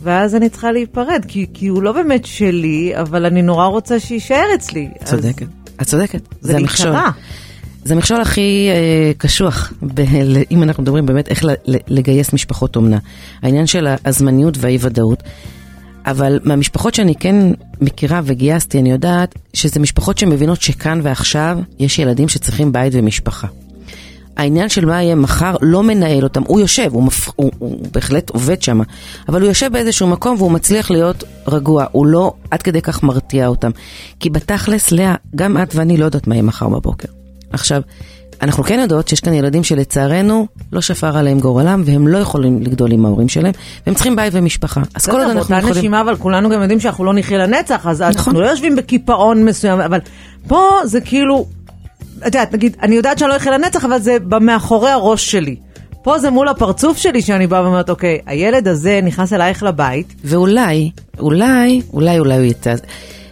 [0.02, 4.46] ואז אני צריכה להיפרד, כי, כי הוא לא באמת שלי, אבל אני נורא רוצה שיישאר
[4.56, 4.90] אצלי.
[5.04, 5.42] צודקת.
[5.42, 5.48] אז...
[5.82, 6.22] את צודקת.
[6.42, 6.96] זה, זה המכשול.
[7.86, 10.02] זה המכשול הכי אה, קשוח, ב-
[10.52, 11.44] אם אנחנו מדברים באמת איך
[11.88, 12.98] לגייס משפחות אומנה.
[13.42, 15.24] העניין של הזמניות והאי-ודאות.
[16.06, 17.36] אבל מהמשפחות שאני כן
[17.82, 23.48] מכירה וגייסתי, אני יודעת שזה משפחות שמבינות שכאן ועכשיו יש ילדים שצריכים בית ומשפחה.
[24.38, 27.30] העניין של מה יהיה מחר לא מנהל אותם, הוא יושב, הוא, מפ...
[27.36, 28.80] הוא, הוא בהחלט עובד שם,
[29.30, 33.48] אבל הוא יושב באיזשהו מקום והוא מצליח להיות רגוע, הוא לא עד כדי כך מרתיע
[33.48, 33.72] אותם.
[34.20, 37.15] כי בתכלס, לאה, גם את ואני לא יודעת מה יהיה מחר בבוקר.
[37.56, 37.82] עכשיו,
[38.42, 42.92] אנחנו כן יודעות שיש כאן ילדים שלצערנו לא שפר עליהם גורלם והם לא יכולים לגדול
[42.92, 43.52] עם ההורים שלהם
[43.86, 44.82] והם צריכים בית ומשפחה.
[44.96, 45.62] אז כל עוד אנחנו יכולים...
[45.62, 48.16] באותה נשימה, אבל כולנו גם יודעים שאנחנו לא נחיה לנצח, אז נכון.
[48.16, 50.00] אנחנו לא יושבים בקיפאון מסוים, אבל
[50.48, 51.46] פה זה כאילו,
[52.18, 55.56] את יודעת, נגיד, אני יודעת שאני לא אחיה לנצח, אבל זה מאחורי הראש שלי.
[56.04, 60.16] פה זה מול הפרצוף שלי שאני באה ואומרת, אוקיי, הילד הזה נכנס אלייך לבית.
[60.24, 62.74] ואולי, אולי, אולי, אולי הוא יצא.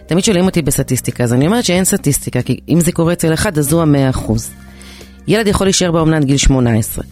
[0.06, 3.58] תמיד שואלים אותי בסטטיסטיקה, אז אני אומרת שאין סטטיסטיקה, כי אם זה קורה אצל אחד,
[3.58, 4.50] אז הוא המאה אחוז.
[5.28, 7.04] ילד יכול להישאר באומנה עד גיל 18.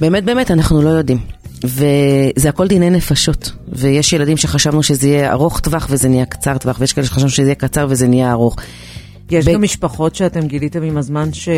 [0.00, 1.18] באמת באמת אנחנו לא יודעים.
[1.64, 3.52] וזה הכל דיני נפשות.
[3.68, 7.42] ויש ילדים שחשבנו שזה יהיה ארוך טווח וזה נהיה קצר טווח, ויש כאלה שחשבנו שזה
[7.42, 8.56] יהיה קצר וזה נהיה ארוך.
[9.30, 9.52] יש ב...
[9.52, 11.48] גם משפחות שאתם גיליתם עם הזמן ש...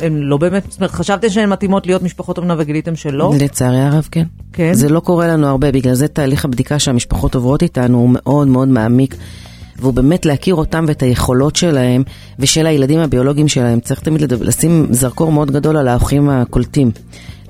[0.00, 3.32] הן לא באמת, חשבתם שהן מתאימות להיות משפחות אומנה וגיליתם שלא?
[3.40, 4.24] לצערי הרב, כן.
[4.52, 4.74] כן?
[4.74, 8.68] זה לא קורה לנו הרבה, בגלל זה תהליך הבדיקה שהמשפחות עוברות איתנו הוא מאוד מאוד
[8.68, 9.16] מעמיק.
[9.80, 12.02] והוא באמת להכיר אותם ואת היכולות שלהם
[12.38, 13.80] ושל הילדים הביולוגיים שלהם.
[13.80, 16.90] צריך תמיד לשים זרקור מאוד גדול על האחים הקולטים.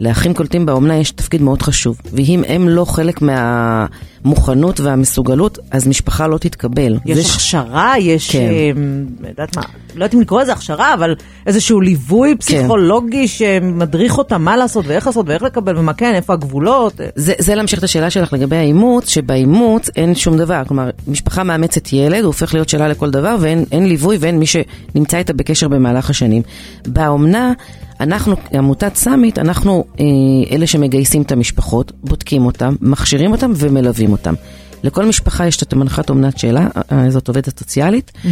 [0.00, 6.26] לאחים קולטים באומנה יש תפקיד מאוד חשוב, ואם הם לא חלק מהמוכנות והמסוגלות, אז משפחה
[6.26, 6.98] לא תתקבל.
[7.06, 7.34] יש ש...
[7.34, 8.38] הכשרה, יש, כן.
[8.38, 9.62] אה, יודעת מה,
[9.94, 11.14] לא יודעת אם לקרוא לזה הכשרה, אבל
[11.46, 12.36] איזשהו ליווי כן.
[12.36, 13.60] פסיכולוגי כן.
[13.60, 17.00] שמדריך אותם מה לעשות ואיך לעשות ואיך לקבל ומה כן, איפה הגבולות.
[17.14, 20.62] זה, זה להמשיך את השאלה שלך לגבי האימוץ, שבאימוץ אין שום דבר.
[20.68, 25.18] כלומר, משפחה מאמצת ילד, הוא הופך להיות שאלה לכל דבר, ואין ליווי ואין מי שנמצא
[25.18, 26.42] איתה בקשר במהלך השנים.
[26.86, 27.52] באומנה...
[28.00, 30.04] אנחנו, עמותת סאמיט, אנחנו אה,
[30.50, 34.34] אלה שמגייסים את המשפחות, בודקים אותם, מכשירים אותם ומלווים אותם.
[34.82, 38.28] לכל משפחה יש את המנחת אומנת אה, אה, זאת עובדת סוציאלית, mm-hmm.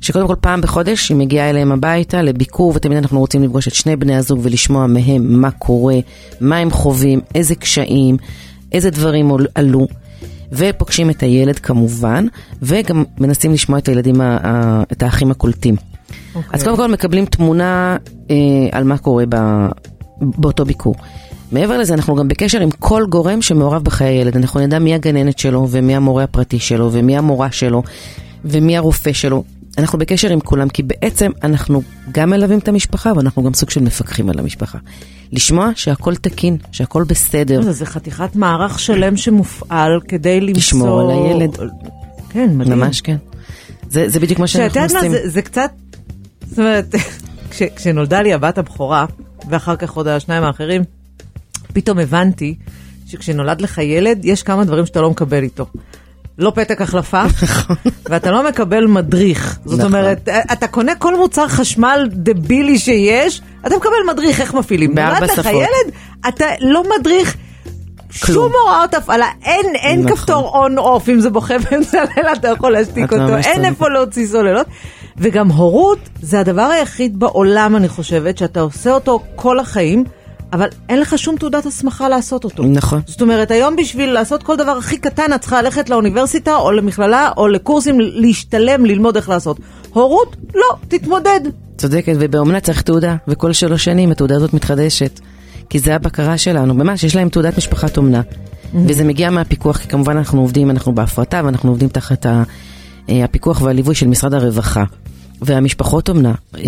[0.00, 3.96] שקודם כל פעם בחודש היא מגיעה אליהם הביתה לביקור, ותמיד אנחנו רוצים לפגוש את שני
[3.96, 5.96] בני הזוג ולשמוע מהם מה קורה,
[6.40, 8.16] מה הם חווים, איזה קשיים,
[8.72, 9.86] איזה דברים עלו.
[10.52, 12.26] ופוגשים את הילד כמובן,
[12.62, 14.14] וגם מנסים לשמוע את הילדים,
[14.92, 15.76] את האחים הקולטים.
[16.34, 16.38] Okay.
[16.52, 16.62] אז.
[16.62, 17.96] קודם כל מקבלים תמונה
[18.30, 18.36] אה,
[18.72, 19.36] על מה קורה ב,
[20.20, 20.94] באותו ביקור.
[21.52, 24.36] מעבר לזה, אנחנו גם בקשר עם כל גורם שמעורב בחיי הילד.
[24.36, 27.82] אנחנו נדע מי הגננת שלו, ומי המורה הפרטי שלו, ומי המורה שלו,
[28.44, 29.44] ומי הרופא שלו.
[29.78, 33.82] אנחנו בקשר עם כולם, כי בעצם אנחנו גם מלווים את המשפחה, ואנחנו גם סוג של
[33.82, 34.78] מפקחים על המשפחה.
[35.32, 37.62] לשמוע שהכל תקין, שהכל בסדר.
[37.62, 40.58] זה, זה חתיכת מערך שלם שמופעל כדי למצוא...
[40.58, 41.56] לשמור על הילד.
[42.30, 42.78] כן, מדהים.
[42.78, 43.16] ממש כן.
[43.90, 44.88] זה, זה בדיוק מה שאנחנו עושים.
[44.88, 45.70] שאת יודעת מה, זה, זה קצת
[46.54, 46.94] זאת אומרת,
[47.50, 49.06] כש, כשנולדה לי הבת הבכורה,
[49.48, 50.82] ואחר כך עוד השניים האחרים,
[51.72, 52.54] פתאום הבנתי
[53.06, 55.66] שכשנולד לך ילד, יש כמה דברים שאתה לא מקבל איתו.
[56.38, 57.76] לא פתק החלפה, נכון.
[58.04, 59.58] ואתה לא מקבל מדריך.
[59.64, 59.94] זאת נכון.
[59.94, 64.94] אומרת, אתה קונה כל מוצר חשמל דבילי שיש, אתה מקבל מדריך איך מפעילים.
[64.94, 65.44] בארבע שפות.
[65.44, 65.94] נולד לך ילד,
[66.28, 67.36] אתה לא מדריך
[68.10, 70.16] שום הוראות הפעלה, אין, אין נכון.
[70.16, 73.64] כפתור און אוף, אם זה בוכה באמצע הלילה אתה יכול להשתיק אותו, אין.
[73.64, 74.66] איפה להוציא סוללות.
[75.18, 80.04] וגם הורות זה הדבר היחיד בעולם, אני חושבת, שאתה עושה אותו כל החיים,
[80.52, 82.62] אבל אין לך שום תעודת הסמכה לעשות אותו.
[82.62, 83.00] נכון.
[83.06, 87.30] זאת אומרת, היום בשביל לעשות כל דבר הכי קטן, את צריכה ללכת לאוניברסיטה או למכללה
[87.36, 89.56] או לקורסים, להשתלם, ללמוד איך לעשות.
[89.92, 91.40] הורות, לא, תתמודד.
[91.78, 95.20] צודקת, ובאומנה צריך תעודה, וכל שלוש שנים התעודה הזאת מתחדשת.
[95.70, 98.20] כי זה הבקרה שלנו, ממש, יש להם תעודת משפחת אומנה.
[98.86, 102.42] וזה מגיע מהפיקוח, כי כמובן אנחנו עובדים, אנחנו בהפרטה, ואנחנו עובדים תחת ה-
[103.08, 104.84] אה, הפיקוח והליווי של משרד הרווחה.
[105.46, 106.62] והמשפחות אומנה, אה,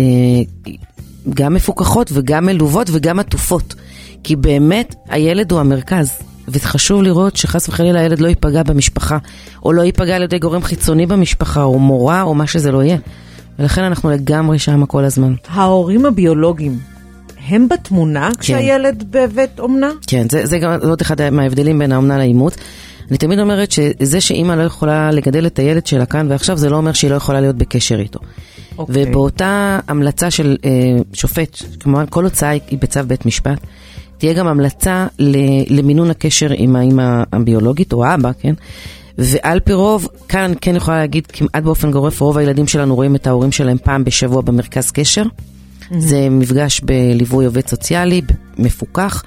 [1.29, 3.75] גם מפוקחות וגם מלוות וגם עטופות.
[4.23, 6.11] כי באמת, הילד הוא המרכז.
[6.47, 9.17] וחשוב לראות שחס וחלילה הילד לא ייפגע במשפחה,
[9.65, 12.97] או לא ייפגע על ידי גורם חיצוני במשפחה, או מורה, או מה שזה לא יהיה.
[13.59, 15.33] ולכן אנחנו לגמרי שם כל הזמן.
[15.49, 16.79] ההורים הביולוגיים,
[17.47, 19.91] הם בתמונה כשהילד בבית אומנה?
[20.07, 22.55] כן, זה, זה גם עוד אחד מההבדלים בין האומנה לאימוץ.
[23.09, 26.75] אני תמיד אומרת שזה שאימא לא יכולה לגדל את הילד שלה כאן ועכשיו, זה לא
[26.75, 28.19] אומר שהיא לא יכולה להיות בקשר איתו.
[28.77, 28.95] אוקיי.
[29.09, 30.69] ובאותה המלצה של אה,
[31.13, 33.59] שופט, כמובן כל הוצאה היא בצו בית משפט,
[34.17, 38.53] תהיה גם המלצה ל- למינון הקשר עם האימא הביולוגית, או האבא, כן?
[39.17, 43.15] ועל פי רוב, כאן אני כן יכולה להגיד כמעט באופן גורף, רוב הילדים שלנו רואים
[43.15, 45.23] את ההורים שלהם פעם בשבוע במרכז קשר.
[45.99, 48.21] זה מפגש בליווי עובד סוציאלי,
[48.57, 49.23] מפוקח,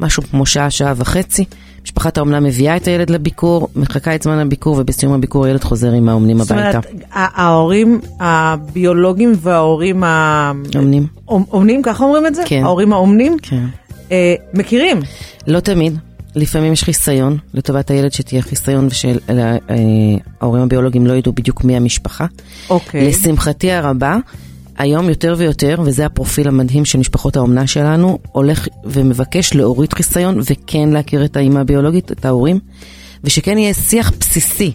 [0.00, 1.44] משהו כמו שעה, שעה וחצי.
[1.84, 6.08] משפחת האומנה מביאה את הילד לביקור, מחכה את זמן הביקור, ובסיום הביקור הילד חוזר עם
[6.08, 6.68] האומנים זאת הביתה.
[6.88, 10.52] אומרת, ה- ההורים הביולוגיים וההורים ה...
[10.76, 11.06] אומנים.
[11.28, 12.42] אומ- אומנים, ככה אומרים את זה?
[12.46, 12.60] כן.
[12.64, 13.36] ההורים האומנים?
[13.42, 13.64] כן.
[14.12, 15.00] אה, מכירים.
[15.46, 15.98] לא תמיד.
[16.36, 22.26] לפעמים יש חיסיון לטובת הילד שתהיה חיסיון ושההורים הביולוגיים לא ידעו בדיוק מי המשפחה.
[22.70, 23.08] אוקיי.
[23.08, 24.16] לשמחתי הרבה,
[24.78, 30.88] היום יותר ויותר, וזה הפרופיל המדהים של משפחות האומנה שלנו, הולך ומבקש להוריד חיסיון וכן
[30.88, 32.58] להכיר את האימא הביולוגית, את ההורים,
[33.24, 34.72] ושכן יהיה שיח בסיסי.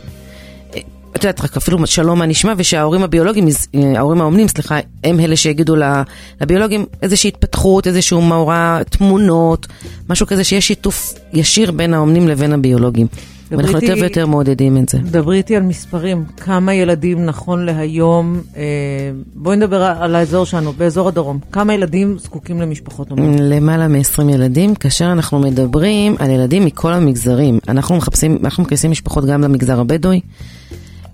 [0.76, 0.80] אה,
[1.12, 5.36] את יודעת, רק אפילו שלום מה נשמע, ושההורים הביולוגיים, אה, ההורים האומנים, סליחה, הם אלה
[5.36, 5.76] שיגידו
[6.42, 9.68] לביולוגים איזושהי התפתחות, איזשהו מאורע, תמונות,
[10.10, 13.08] משהו כזה, שיש שיתוף ישיר בין האומנים לבין הביולוגים.
[13.52, 14.98] ואנחנו יותר ויותר מעודדים את זה.
[14.98, 18.64] דברי איתי על מספרים, כמה ילדים נכון להיום, אה,
[19.36, 23.42] בואי נדבר על האזור שלנו, באזור הדרום, כמה ילדים זקוקים למשפחות אומנה?
[23.42, 27.60] למעלה מ-20 ילדים, כאשר אנחנו מדברים על ילדים מכל המגזרים.
[27.68, 30.20] אנחנו מחפשים, אנחנו מכניסים משפחות גם למגזר הבדואי,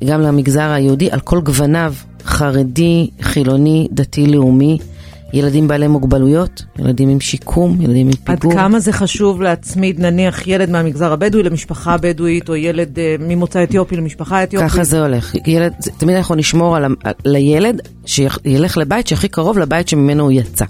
[0.03, 1.93] גם למגזר היהודי, על כל גווניו,
[2.25, 4.77] חרדי, חילוני, דתי-לאומי,
[5.35, 8.53] ילדים בעלי מוגבלויות, ילדים עם שיקום, ילדים עם עד פיגור.
[8.53, 13.95] כמה זה חשוב להצמיד נניח ילד מהמגזר הבדואי למשפחה בדואית, או ילד אה, ממוצא אתיופי
[13.95, 14.71] למשפחה אתיופית?
[14.71, 15.35] ככה זה הולך.
[15.47, 20.31] ילד, זה, תמיד אנחנו נשמור על, על, לילד שילך לבית שהכי קרוב לבית שממנו הוא
[20.31, 20.65] יצא.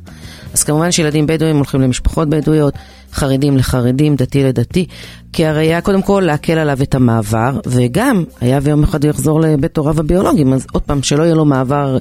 [0.54, 2.73] אז כמובן שילדים בדואים הולכים למשפחות בדואיות,
[3.13, 4.86] חרדים לחרדים, דתי לדתי,
[5.34, 9.41] כי הרי היה קודם כל להקל עליו את המעבר, וגם היה ויום אחד הוא יחזור
[9.41, 11.97] לבית הוריו הביולוגיים, אז עוד פעם, שלא יהיה לו מעבר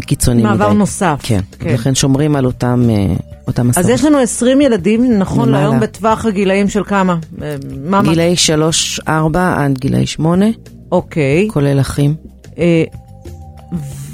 [0.00, 0.78] קיצוני מעבר מדי.
[0.78, 1.20] נוסף.
[1.22, 1.68] כן, כן.
[1.68, 1.74] כן.
[1.74, 3.14] לכן שומרים על אותם, אה,
[3.46, 3.90] אותם אז מסורות.
[3.90, 5.64] יש לנו 20 ילדים, נכון למעלה.
[5.64, 7.16] להיום, בטווח הגילאים של כמה?
[7.42, 8.02] אה, מה?
[8.02, 8.34] גילאי
[9.06, 9.10] 3-4
[9.56, 10.46] עד גילאי 8,
[10.92, 11.48] אוקיי.
[11.52, 12.14] כולל אחים.
[12.58, 12.84] אה,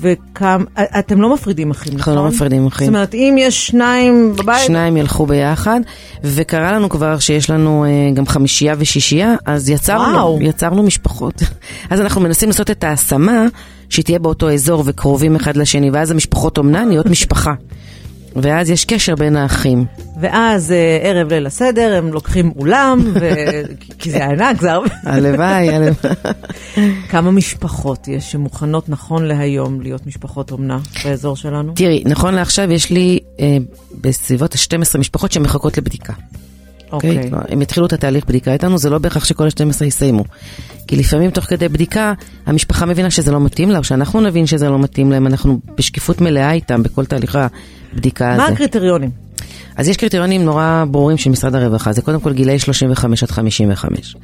[0.01, 2.13] וכמה, אה, אתם לא מפרידים אחים, נכון?
[2.13, 2.87] אנחנו לא מפרידים אחים.
[2.87, 5.81] זאת אומרת, אם יש שניים בבית, שניים ילכו ביחד,
[6.25, 10.39] וקרה לנו כבר שיש לנו אה, גם חמישייה ושישייה, אז יצרנו, וואו.
[10.43, 11.43] יצרנו משפחות.
[11.91, 13.47] אז אנחנו מנסים לעשות את ההשמה,
[13.89, 17.55] שהיא תהיה באותו אזור וקרובים אחד לשני, ואז המשפחות אומנה נהיות משפחה.
[18.37, 19.85] ואז יש קשר בין האחים.
[20.21, 23.31] ואז אה, ערב ליל הסדר, הם לוקחים אולם, ו...
[23.99, 24.89] כי זה ענק, זה הרבה.
[25.05, 26.15] הלוואי, הלוואי.
[27.11, 31.73] כמה משפחות יש שמוכנות נכון להיום להיות משפחות אומנה באזור שלנו?
[31.77, 33.57] תראי, נכון לעכשיו יש לי אה,
[34.01, 36.13] בסביבות ה-12 משפחות שמחכות לבדיקה.
[36.93, 37.17] אוקיי.
[37.17, 37.31] אוקיי?
[37.49, 40.25] הם יתחילו את התהליך בדיקה איתנו, זה לא בהכרח שכל ה-12 יסיימו.
[40.87, 42.13] כי לפעמים תוך כדי בדיקה,
[42.47, 46.21] המשפחה מבינה שזה לא מתאים לה, או שאנחנו נבין שזה לא מתאים להם, אנחנו בשקיפות
[46.21, 47.39] מלאה איתם בכל תהליך
[47.93, 48.43] הבדיקה הזה.
[48.43, 49.11] מה הקריטריונים?
[49.77, 54.17] אז יש קריטריונים נורא ברורים של משרד הרווחה, זה קודם כל גילאי 35 עד 55.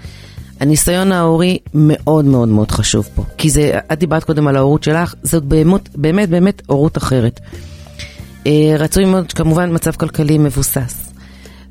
[0.61, 5.15] הניסיון ההורי מאוד מאוד מאוד חשוב פה, כי זה, את דיברת קודם על ההורות שלך,
[5.23, 7.41] זאת באמת באמת באמת הורות אחרת.
[8.47, 11.14] אה, רצוי מאוד, כמובן, מצב כלכלי מבוסס.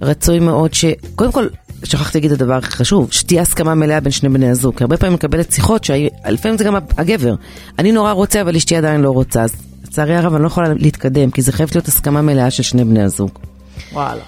[0.04, 0.86] רצוי מאוד ש...
[1.16, 1.48] קודם כל,
[1.84, 4.78] שכחתי להגיד את הדבר הכי חשוב, שתהיה הסכמה מלאה בין שני בני הזוג.
[4.78, 7.36] כי הרבה פעמים מקבלת שיחות, שלפעמים זה גם הגבר.
[7.80, 9.42] אני נורא רוצה, אבל אשתי עדיין לא רוצה.
[9.44, 12.84] אז לצערי הרב, אני לא יכולה להתקדם, כי זה חייב להיות הסכמה מלאה של שני
[12.84, 13.30] בני הזוג.
[13.94, 14.22] וואלה.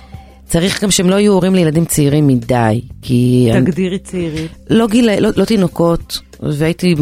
[0.46, 3.50] צריך גם שהם לא יהיו הורים לילדים צעירים מדי, כי...
[3.54, 4.48] תגדירי צעירים.
[4.70, 5.20] לא גיל...
[5.20, 6.96] לא, לא תינוקות, והייתי...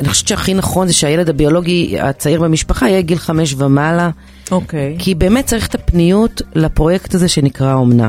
[0.00, 4.10] אני חושבת שהכי נכון זה שהילד הביולוגי הצעיר במשפחה יהיה גיל חמש ומעלה,
[4.50, 4.96] אוקיי.
[4.98, 8.08] כי באמת צריך את הפניות לפרויקט הזה שנקרא אומנה.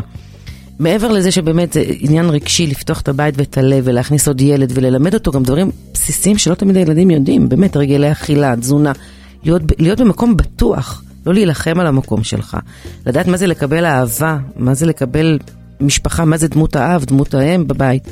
[0.79, 5.13] מעבר לזה שבאמת זה עניין רגשי לפתוח את הבית ואת הלב ולהכניס עוד ילד וללמד
[5.13, 8.91] אותו גם דברים בסיסיים שלא תמיד הילדים יודעים, באמת הרגלי אכילה, תזונה,
[9.43, 12.57] להיות, להיות במקום בטוח, לא להילחם על המקום שלך,
[13.05, 15.39] לדעת מה זה לקבל אהבה, מה זה לקבל
[15.79, 18.03] משפחה, מה זה דמות האב, דמות האם בבית.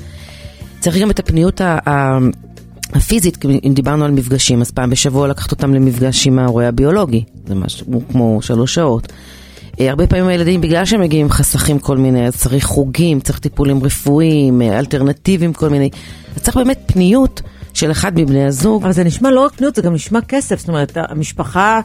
[0.79, 1.89] צריך גם את הפניות ה...
[1.89, 2.17] ה
[2.93, 7.55] הפיזית, אם דיברנו על מפגשים, אז פעם בשבוע לקחת אותם למפגש עם ההורה הביולוגי, זה
[7.55, 9.11] משהו כמו שלוש שעות.
[9.79, 13.39] אה, הרבה פעמים הילדים, בגלל שהם מגיעים עם חסכים כל מיני, אז צריך חוגים, צריך
[13.39, 15.89] טיפולים רפואיים, אה, אלטרנטיביים כל מיני.
[16.35, 17.41] אז צריך באמת פניות
[17.73, 18.83] של אחד מבני הזוג.
[18.83, 20.59] אבל זה נשמע לא רק פניות, זה גם נשמע כסף.
[20.59, 21.81] זאת אומרת, המשפחה,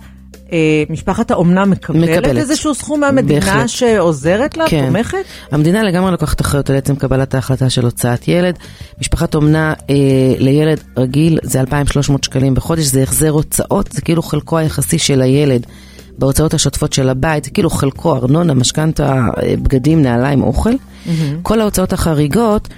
[0.91, 2.37] משפחת האומנה מקבלת, מקבלת.
[2.37, 3.69] איזשהו סכום מהמדינה בהחלט.
[3.69, 4.87] שעוזרת לה, כן.
[4.87, 5.19] תומכת?
[5.51, 8.59] המדינה לגמרי לוקחת אחריות על עצם קבלת ההחלטה של הוצאת ילד.
[9.01, 9.95] משפחת אומנה אה,
[10.39, 15.67] לילד רגיל זה 2,300 שקלים בחודש, זה החזר הוצאות, זה כאילו חלקו היחסי של הילד
[16.19, 20.73] בהוצאות השוטפות של הבית, זה כאילו חלקו, ארנונה, משכנתה, אה, בגדים, נעליים, אוכל.
[21.43, 22.69] כל ההוצאות החריגות,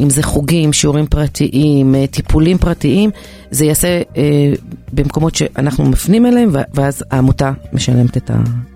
[0.00, 3.10] אם זה חוגים, שיעורים פרטיים, אה, טיפולים פרטיים,
[3.50, 4.52] זה ייעשה אה,
[4.92, 8.30] במקומות שאנחנו מפנים אליהם, ואז העמותה משלמת את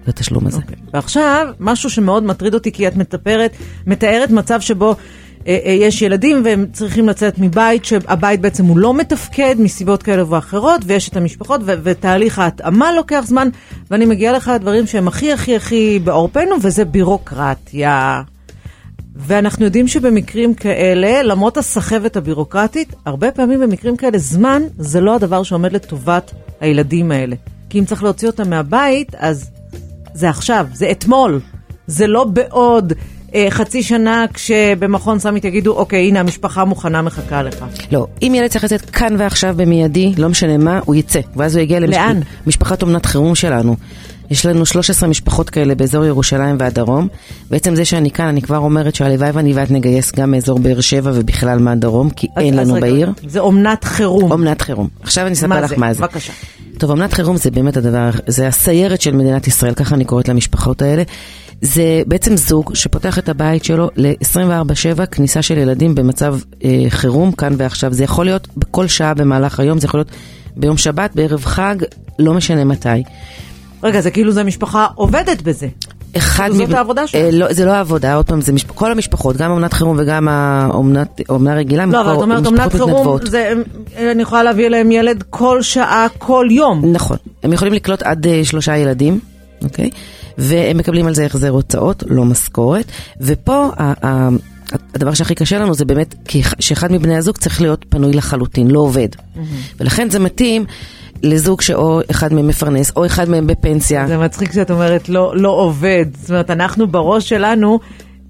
[0.07, 0.57] התשלום הזה.
[0.57, 0.77] אוקיי.
[0.95, 3.53] ועכשיו, משהו שמאוד מטריד אותי, כי את מטפרת,
[3.87, 4.97] מתארת מצב שבו
[5.47, 10.33] אה, אה, יש ילדים והם צריכים לצאת מבית, שהבית בעצם הוא לא מתפקד מסיבות כאלה
[10.33, 13.49] ואחרות, ויש את המשפחות, ו- ותהליך ההתאמה לוקח זמן,
[13.91, 18.23] ואני מגיעה לך לדברים שהם הכי הכי הכי בעורפנו, וזה בירוקרטיה.
[19.27, 25.43] ואנחנו יודעים שבמקרים כאלה, למרות הסחבת הבירוקרטית, הרבה פעמים במקרים כאלה זמן זה לא הדבר
[25.43, 27.37] שעומד לטובת הילדים האלה.
[27.71, 29.51] כי אם צריך להוציא אותם מהבית, אז
[30.15, 31.41] זה עכשיו, זה אתמול.
[31.87, 32.93] זה לא בעוד
[33.35, 37.65] אה, חצי שנה כשבמכון סמית יגידו, אוקיי, הנה המשפחה מוכנה, מחכה לך.
[37.93, 41.63] לא, אם ילד צריך לצאת כאן ועכשיו במיידי, לא משנה מה, הוא יצא, ואז הוא
[41.63, 42.21] יגיע לאן?
[42.47, 43.77] למשפחת אומנת חירום שלנו.
[44.31, 47.09] יש לנו 13 משפחות כאלה באזור ירושלים והדרום.
[47.51, 51.11] בעצם זה שאני כאן, אני כבר אומרת שהלוואי ואני ואת נגייס גם מאזור באר שבע
[51.15, 53.13] ובכלל מהדרום, כי אז- אין אז לנו רגע, בעיר.
[53.29, 54.33] זה אומנת חירום.
[54.33, 54.89] אומנת חירום.
[55.03, 55.77] עכשיו אני אספר לך זה?
[55.77, 56.01] מה זה.
[56.03, 56.33] בבקשה.
[56.79, 60.83] טוב, אומנת חירום זה באמת הדבר, זה הסיירת של מדינת ישראל, ככה אני קוראת למשפחות
[60.83, 61.03] האלה.
[61.63, 67.55] זה בעצם זוג שפותח את הבית שלו ל-24/7 כניסה של ילדים במצב אה, חירום, כאן
[67.57, 67.93] ועכשיו.
[67.93, 70.11] זה יכול להיות בכל שעה במהלך היום, זה יכול להיות
[70.57, 71.77] ביום שבת, בערב חג,
[72.19, 72.89] לא משנה מתי.
[73.83, 75.69] רגע, זה כאילו זה משפחה עובדת בזה.
[76.17, 77.21] אחד זאת העבודה שלה?
[77.21, 78.71] אה, לא, זה לא העבודה, עוד פעם, זה משפ...
[78.71, 83.19] כל המשפחות, גם אומנת חירום וגם האומנת- האומנה רגילה, לא, אבל את אומרת, אומנת חירום.
[83.27, 83.53] זה,
[84.13, 86.93] אני יכולה להביא אליהם ילד כל שעה, כל יום.
[86.93, 87.17] נכון.
[87.43, 89.19] הם יכולים לקלוט עד uh, שלושה ילדים,
[89.65, 89.91] אוקיי?
[90.39, 92.85] והם מקבלים על זה החזר הוצאות, לא משכורת.
[93.21, 94.29] ופה ה- ה-
[94.95, 96.15] הדבר שהכי קשה לנו זה באמת
[96.59, 99.09] שאחד מבני הזוג צריך להיות פנוי לחלוטין, לא עובד.
[99.81, 100.65] ולכן זה מתאים
[101.23, 104.07] לזוג שאו אחד מהם מפרנס, או אחד מהם בפנסיה.
[104.07, 106.07] זה מצחיק שאת אומרת לא, לא עובד.
[106.21, 107.79] זאת אומרת, אנחנו בראש שלנו,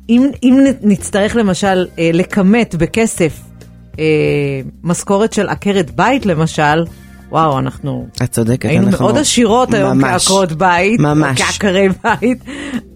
[0.09, 3.41] אם, אם נצטרך למשל אה, לכמת בכסף
[3.99, 4.05] אה,
[4.83, 6.85] משכורת של עקרת בית למשל,
[7.31, 8.69] וואו, אנחנו את צודקת.
[8.69, 10.23] היינו אנחנו- מאוד עשירות היום ממש.
[10.27, 11.41] כעקרות בית, ממש.
[11.43, 12.39] כעקרי בית,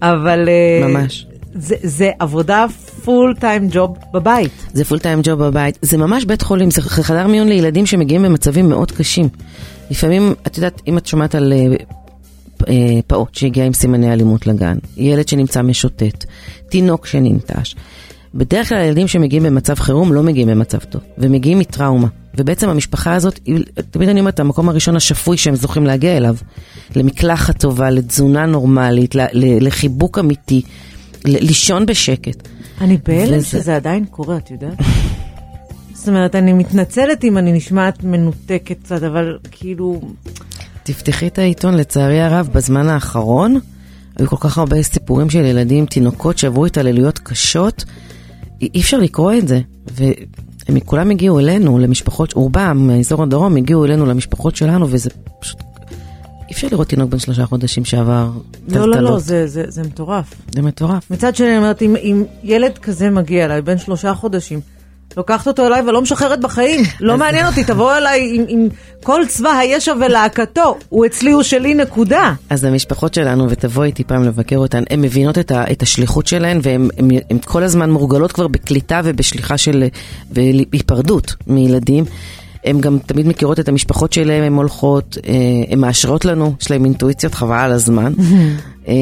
[0.01, 1.25] אבל אה, ממש.
[1.53, 2.65] זה, זה עבודה
[3.03, 4.51] full time job בבית.
[4.73, 8.69] זה full time job בבית, זה ממש בית חולים, זה חדר מיון לילדים שמגיעים במצבים
[8.69, 9.29] מאוד קשים.
[9.91, 11.65] לפעמים, את יודעת, אם את שומעת על אה,
[12.69, 16.25] אה, פעוט שהגיע עם סימני אלימות לגן, ילד שנמצא משוטט,
[16.69, 17.75] תינוק שננטש,
[18.35, 22.07] בדרך כלל הילדים שמגיעים במצב חירום לא מגיעים במצב טוב, ומגיעים מטראומה.
[22.37, 23.39] ובעצם המשפחה הזאת,
[23.91, 26.35] תמיד אני אומרת, המקום הראשון השפוי שהם זוכים להגיע אליו,
[26.95, 30.61] למקלחת טובה, לתזונה נורמלית, לחיבוק אמיתי,
[31.25, 32.47] לישון בשקט.
[32.81, 34.77] אני בהלם וזה- שזה עדיין קורה, את יודעת?
[36.05, 40.01] זאת אומרת, אני מתנצלת אם אני נשמעת מנותקת קצת, אבל כאילו...
[40.83, 43.59] תפתחי את העיתון, לצערי הרב, בזמן האחרון,
[44.17, 47.83] היו כל כך הרבה סיפורים של ילדים, תינוקות שעברו התעללויות קשות,
[48.61, 49.59] אי אפשר לקרוא את זה.
[49.91, 55.59] והם כולם הגיעו אלינו, למשפחות, רובם מאזור הדרום הגיעו אלינו למשפחות שלנו, וזה פשוט...
[56.49, 58.29] אי אפשר לראות תינוק בן שלושה חודשים שעבר
[58.67, 58.95] לא, טלטלות.
[58.95, 60.33] לא, לא, זה, זה, זה מטורף.
[60.55, 61.11] זה מטורף.
[61.11, 64.59] מצד שני, אני אומרת, אם, אם ילד כזה מגיע אליי, בן שלושה חודשים,
[65.17, 66.81] לוקחת אותו אליי ולא משחררת בחיים.
[66.99, 68.67] לא מעניין אותי, תבוא אליי עם, עם
[69.03, 70.77] כל צבא הישע ולהקתו.
[70.89, 72.33] הוא אצלי, הוא שלי, נקודה.
[72.49, 76.59] אז המשפחות שלנו, ותבואי איתי פעם לבקר אותן, הן מבינות את, ה, את השליחות שלהן,
[76.63, 79.83] והן הן- הן כל הזמן מורגלות כבר בקליטה ובשליחה של...
[80.31, 82.03] בהיפרדות מילדים.
[82.65, 85.33] הן גם תמיד מכירות את המשפחות שלהן, הן הולכות, אה,
[85.69, 88.13] הן מאשרות לנו, יש להן אינטואיציות חבל על הזמן.
[88.87, 88.93] אה,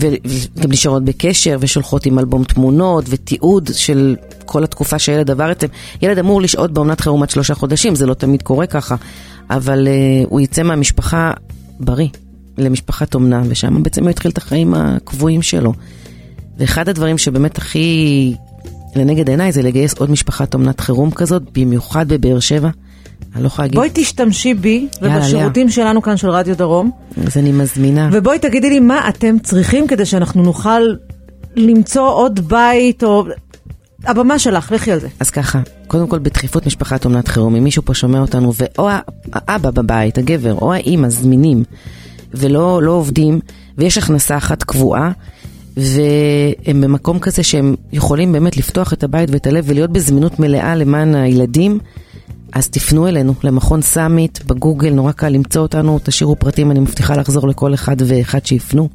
[0.00, 5.68] ו- וגם נשארות בקשר ושולחות עם אלבום תמונות ותיעוד של כל התקופה שהילד עבר אצלם.
[6.02, 8.96] ילד אמור לשהות באומנת חירום עד שלושה חודשים, זה לא תמיד קורה ככה,
[9.50, 9.92] אבל אה,
[10.28, 11.30] הוא יצא מהמשפחה
[11.80, 12.08] בריא
[12.58, 15.72] למשפחת אומנה, ושם בעצם הוא התחיל את החיים הקבועים שלו.
[16.58, 18.34] ואחד הדברים שבאמת הכי
[18.96, 22.70] לנגד עיניי זה לגייס עוד משפחת אומנת חירום כזאת, במיוחד בבאר שבע.
[23.36, 26.90] אני לא יכולה להגיד, בואי תשתמשי בי ובשירותים שלנו כאן של רדיו דרום,
[27.26, 28.08] אז אני מזמינה.
[28.12, 30.80] ובואי תגידי לי מה אתם צריכים כדי שאנחנו נוכל
[31.56, 33.24] למצוא עוד בית או...
[34.04, 35.08] הבמה שלך, לכי על זה.
[35.20, 38.88] אז ככה, קודם כל בדחיפות משפחת אומנת חירום, אם מישהו פה שומע אותנו, ואו
[39.32, 41.64] האבא בבית, הגבר, או האימא זמינים,
[42.34, 43.40] ולא לא עובדים,
[43.78, 45.10] ויש הכנסה אחת קבועה,
[45.76, 51.14] והם במקום כזה שהם יכולים באמת לפתוח את הבית ואת הלב ולהיות בזמינות מלאה למען
[51.14, 51.78] הילדים,
[52.56, 57.48] אז תפנו אלינו, למכון סאמיט, בגוגל, נורא קל למצוא אותנו, תשאירו פרטים, אני מבטיחה לחזור
[57.48, 58.88] לכל אחד ואחד שיפנו.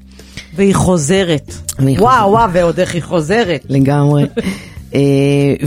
[0.56, 1.54] והיא חוזרת.
[1.80, 3.66] והיא וואו, וואו, ועוד איך היא חוזרת.
[3.70, 4.26] לגמרי.
[4.96, 5.00] אה,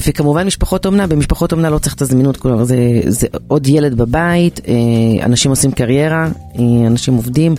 [0.09, 2.77] וכמובן משפחות אומנה, במשפחות אומנה לא צריך את הזמינות, כלומר זה,
[3.07, 6.29] זה עוד ילד בבית, אה, אנשים עושים קריירה,
[6.59, 7.55] אה, אנשים עובדים,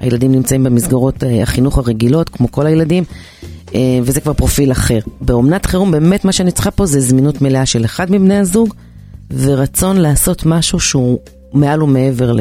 [0.00, 3.04] הילדים נמצאים במסגרות החינוך הרגילות, כמו כל הילדים,
[4.02, 4.98] וזה כבר פרופיל אחר.
[5.20, 8.74] באומנת חירום באמת מה שאני צריכה פה זה זמינות מלאה של אחד מבני הזוג,
[9.30, 11.18] ורצון לעשות משהו שהוא
[11.52, 12.40] מעל ומעבר ל,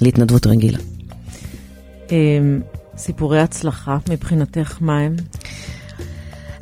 [0.00, 0.78] להתנדבות רגילה.
[2.10, 2.60] אמ,
[2.96, 5.16] סיפורי הצלחה, מבחינתך, מה הם?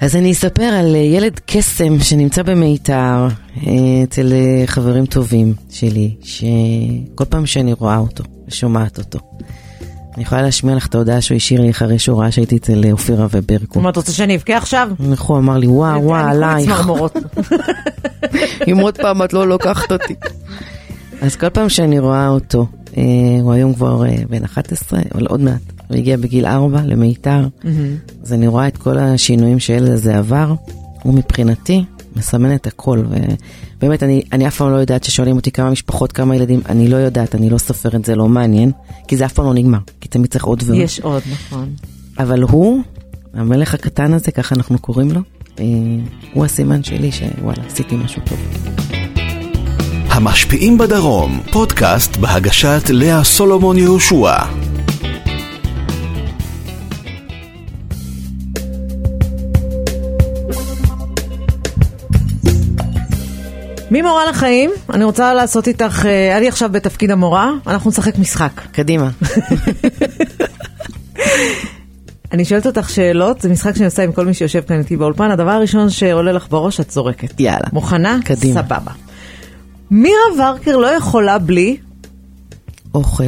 [0.01, 3.29] אז אני אספר על אה, ילד קסם שנמצא במיתר
[3.67, 3.73] אה,
[4.05, 9.19] אצל אה, חברים טובים שלי, שכל פעם שאני רואה אותו ושומעת אותו,
[10.15, 13.27] אני יכולה להשמיע לך את ההודעה שהוא השאיר לי אחרי שהוא ראה שהייתי אצל אופירה
[13.31, 13.81] וברקו.
[13.81, 14.89] מה, את רוצה שאני אבכה עכשיו?
[15.19, 16.73] הוא אמר לי, וואו, וואו, עלייך.
[18.71, 20.15] אם עוד פעם את לא לוקחת אותי.
[21.23, 23.03] אז כל פעם שאני רואה אותו, אה,
[23.43, 27.49] הוא היום כבר אה, בן 11, אבל עוד מעט, הוא הגיע בגיל 4 למיתר,
[28.23, 30.55] אז אני רואה את כל השינויים שהילד הזה עבר,
[31.03, 31.85] הוא מבחינתי
[32.21, 33.03] מסמן את הכל,
[33.79, 36.97] ובאמת אני, אני אף פעם לא יודעת ששואלים אותי כמה משפחות, כמה ילדים, אני לא
[36.97, 38.73] יודעת, אני לא סופרת, זה לא מעניין,
[39.09, 40.81] כי זה אף פעם לא נגמר, כי תמיד צריך עוד ועוד.
[40.81, 41.69] יש עוד, נכון.
[42.19, 42.83] אבל הוא,
[43.35, 45.21] המלך הקטן הזה, ככה אנחנו קוראים לו,
[45.61, 45.65] אה,
[46.33, 48.39] הוא הסימן שלי שוואלה, עשיתי משהו טוב.
[50.09, 54.37] המשפיעים בדרום, פודקאסט בהגשת לאה סולומון יהושע.
[63.91, 68.53] ממורה לחיים, אני רוצה לעשות איתך, אה, אני עכשיו בתפקיד המורה, אנחנו נשחק משחק.
[68.73, 69.11] קדימה.
[72.33, 75.31] אני שואלת אותך שאלות, זה משחק שאני עושה עם כל מי שיושב כאן איתי באולפן,
[75.31, 77.41] הדבר הראשון שעולה לך בראש, את זורקת.
[77.41, 77.67] יאללה.
[77.73, 78.19] מוכנה?
[78.25, 78.63] קדימה.
[78.63, 78.93] סבבה.
[79.91, 81.77] מירה ורקר לא יכולה בלי...
[82.95, 83.25] אוכל,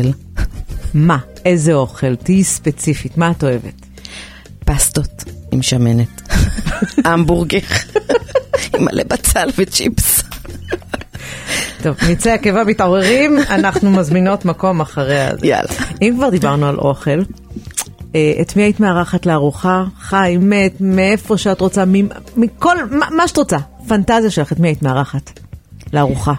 [0.95, 1.19] מה?
[1.45, 2.17] איזה אוכל?
[2.17, 3.87] תהיי ספציפית, מה את אוהבת?
[4.65, 6.23] פסטות עם שמנת,
[7.05, 7.59] המבורגר,
[8.75, 10.23] עם מלא בצל וצ'יפס.
[11.83, 15.47] טוב, מיצי הקיבה מתעוררים, אנחנו מזמינות מקום אחרי הזה.
[15.47, 15.69] יאללה.
[16.03, 17.21] אם כבר דיברנו על אוכל,
[18.15, 19.85] אה, את מי היית מארחת לארוחה?
[20.01, 21.85] חי, מת, מאיפה שאת רוצה,
[22.37, 23.57] מכל, מה, מה שאת רוצה.
[23.89, 25.41] פנטזיה שלך, את מי היית מארחת?
[25.93, 26.33] לארוחה.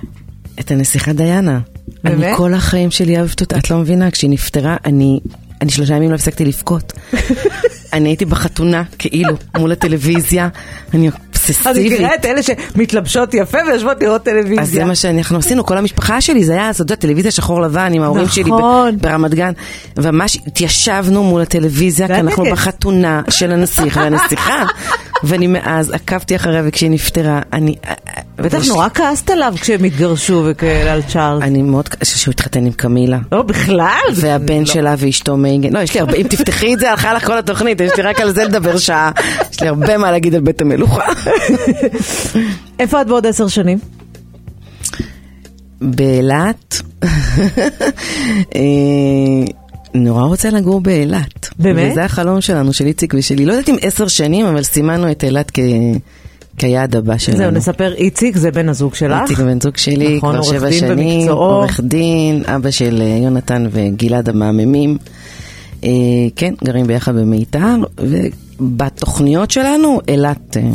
[0.60, 1.60] את הנסיכה דיאנה.
[2.04, 2.24] באמת?
[2.24, 5.20] אני כל החיים שלי אוהבת אותה, את לא מבינה, כשהיא נפטרה, אני,
[5.64, 6.94] אני שלושה ימים לא הפסקתי לבכות.
[7.94, 10.50] אני הייתי בחתונה, כאילו, מול הטלוויזיה,
[10.94, 11.14] אני אז
[11.50, 11.94] אובססיבית.
[11.94, 14.62] מכירה את אלה שמתלבשות יפה ויושבות לראות טלוויזיה.
[14.62, 17.94] אז זה מה שאנחנו עשינו, כל המשפחה שלי, זה היה, אתה יודע, טלוויזיה שחור לבן
[17.94, 18.98] עם ההורים שלי נכון.
[18.98, 19.52] ברמת גן,
[19.98, 22.44] וממש התיישבנו מול הטלוויזיה, כי אנחנו.
[22.52, 24.64] בחתונה של הנסיך והנסיכה,
[25.24, 27.76] ואני מאז עקבתי אחריה, וכשהיא נפטרה, אני...
[28.38, 31.44] בטח ויש- נורא כעסת עליו כשהם התגרשו וכאלה על צ'ארלס.
[31.44, 33.20] אני מאוד, שהוא התחתן עם קמילה.
[33.32, 34.00] לא, בכלל.
[34.16, 34.66] והבן לא.
[34.66, 37.82] שלה ואשתו מייגן, לא, יש לי הרבה, אם תפתחי את זה, הלכה לך כל התוכנית,
[37.82, 39.12] יש לי רק על זה לדבר שעה,
[39.52, 41.04] יש לי הרבה מה להגיד על בית המלוכה.
[42.80, 43.80] איפה את בעוד עשר שנים?
[45.82, 46.82] באילת,
[48.56, 48.62] אה,
[49.94, 51.50] נורא רוצה לגור באילת.
[51.60, 51.92] באמת?
[51.92, 53.46] וזה החלום שלנו, של איציק ושלי.
[53.46, 55.60] לא יודעת אם עשר שנים, אבל סימנו את אילת כ...
[56.58, 57.38] כיעד הבא שלנו.
[57.38, 59.22] זהו, נספר, איציק זה בן הזוג שלך.
[59.22, 61.40] איציק בן זוג שלי, נכון, כבר עורך שבע דין שנים, במקצועו.
[61.40, 64.98] עורך דין, אבא של אה, יונתן וגלעד המהממים.
[65.84, 65.90] אה,
[66.36, 67.76] כן, גרים ביחד במיתר,
[68.60, 70.72] ובתוכניות שלנו, אילת אה,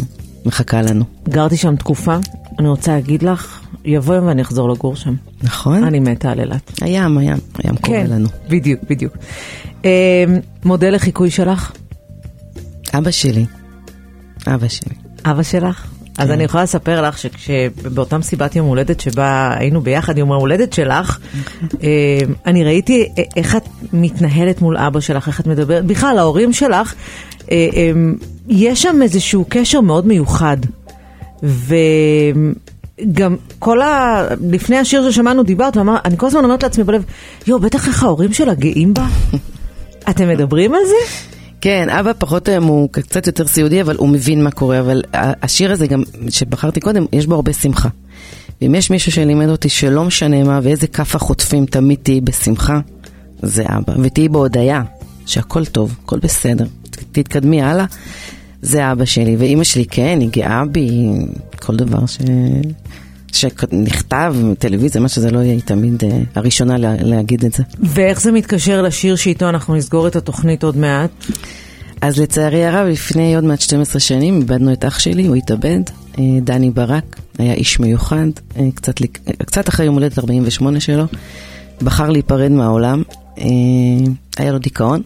[0.47, 1.05] מחכה לנו.
[1.29, 2.17] גרתי שם תקופה,
[2.59, 5.15] אני רוצה להגיד לך, יבוא יום ואני אחזור לגור שם.
[5.43, 5.85] נכון?
[5.85, 6.73] אני מתה על אילת.
[6.83, 8.29] הים, הים, הים קורה לנו.
[8.49, 9.17] בדיוק, בדיוק.
[9.85, 10.25] אה,
[10.65, 11.73] מודל לחיקוי שלך?
[12.95, 13.47] אבא שלי,
[14.47, 14.95] אבא שלי.
[15.25, 15.87] אבא שלך?
[16.19, 16.33] אז כן.
[16.33, 21.19] אני יכולה לספר לך שכשבאותה מסיבת יום הולדת שבה היינו ביחד יום ההולדת שלך,
[21.83, 26.95] אה, אני ראיתי איך את מתנהלת מול אבא שלך, איך את מדברת, בכלל ההורים שלך,
[27.51, 27.93] אה, אה,
[28.49, 30.57] יש שם איזשהו קשר מאוד מיוחד.
[31.43, 34.25] וגם כל ה...
[34.51, 37.05] לפני השיר ששמענו דיברת, ואמר, אני כל הזמן אומרת לעצמי בלב,
[37.47, 39.07] יואו, בטח איך ההורים שלה גאים בה.
[40.11, 41.29] אתם מדברים על זה?
[41.61, 44.81] כן, אבא פחות היום הוא קצת יותר סיעודי, אבל הוא מבין מה קורה.
[44.81, 47.89] אבל השיר הזה גם, שבחרתי קודם, יש בו הרבה שמחה.
[48.63, 52.81] ואם יש מישהו שלימד אותי שלא משנה מה ואיזה כאפה חוטפים, תמיד תהיי בשמחה,
[53.43, 53.93] זה אבא.
[54.03, 54.83] ותהיי בהודיה,
[55.27, 56.65] שהכל טוב, הכל בסדר.
[57.13, 57.85] תתקדמי הלאה,
[58.63, 59.37] זה אבא שלי.
[59.37, 61.09] ואימא שלי, כן, היא גאה בי,
[61.59, 62.19] כל דבר ש...
[63.33, 67.63] שנכתב, טלוויזיה, מה שזה לא יהיה, היא תמיד אה, הראשונה לה, להגיד את זה.
[67.81, 71.11] ואיך זה מתקשר לשיר שאיתו אנחנו נסגור את התוכנית עוד מעט?
[72.01, 75.81] אז לצערי הרב, לפני עוד מעט 12 שנים איבדנו את אח שלי, הוא התאבד,
[76.19, 79.07] אה, דני ברק, היה איש מיוחד, אה, קצת, אה,
[79.47, 81.05] קצת אחרי יום הולדת 48 שלו,
[81.83, 83.03] בחר להיפרד מהעולם,
[83.39, 83.45] אה,
[84.37, 85.03] היה לו דיכאון,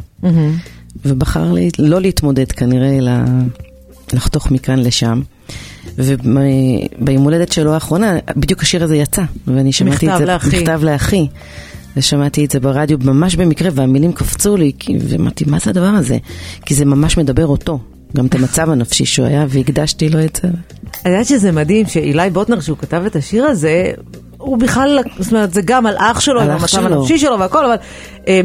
[1.05, 3.13] ובחר לי, לא להתמודד כנראה, אלא
[4.13, 5.21] לחתוך מכאן לשם.
[5.99, 10.61] וביום הולדת שלו האחרונה, בדיוק השיר הזה יצא, ואני שמעתי את זה, לאחי.
[10.61, 11.27] מכתב לאחי,
[11.97, 16.19] ושמעתי את זה ברדיו ממש במקרה, והמילים קפצו לי, ואמרתי, מה זה הדבר הזה?
[16.67, 17.79] כי זה ממש מדבר אותו,
[18.17, 20.49] גם את המצב הנפשי שהוא היה, והקדשתי לו את זה.
[21.05, 23.93] אני יודעת שזה מדהים שאילי בוטנר, שהוא כתב את השיר הזה,
[24.39, 26.87] הוא בכלל, זאת אומרת, זה גם על אח שלו, על המצב.
[26.87, 27.77] הנפשי שלו והכל, אבל
[28.29, 28.41] אה,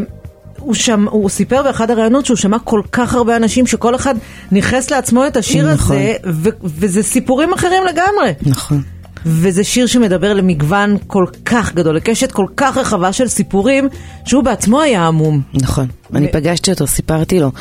[0.67, 4.15] הוא, שם, הוא סיפר באחד הראיונות שהוא שמע כל כך הרבה אנשים, שכל אחד
[4.51, 5.97] ניכס לעצמו את השיר נכון.
[5.97, 8.33] הזה, ו- וזה סיפורים אחרים לגמרי.
[8.41, 8.81] נכון.
[9.25, 13.89] וזה שיר שמדבר למגוון כל כך גדול, לקשת כל כך רחבה של סיפורים,
[14.25, 15.41] שהוא בעצמו היה עמום.
[15.53, 15.87] נכון.
[16.13, 17.51] אני פגשתי אותו, סיפרתי לו.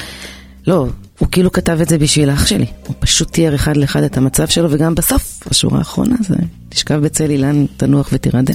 [0.66, 0.86] לא,
[1.18, 2.66] הוא כאילו כתב את זה בשביל אח שלי.
[2.86, 6.34] הוא פשוט תיאר אחד לאחד את המצב שלו, וגם בסוף, השורה האחרונה זה,
[6.68, 8.54] תשכב בצל אילן, תנוח ותירדם.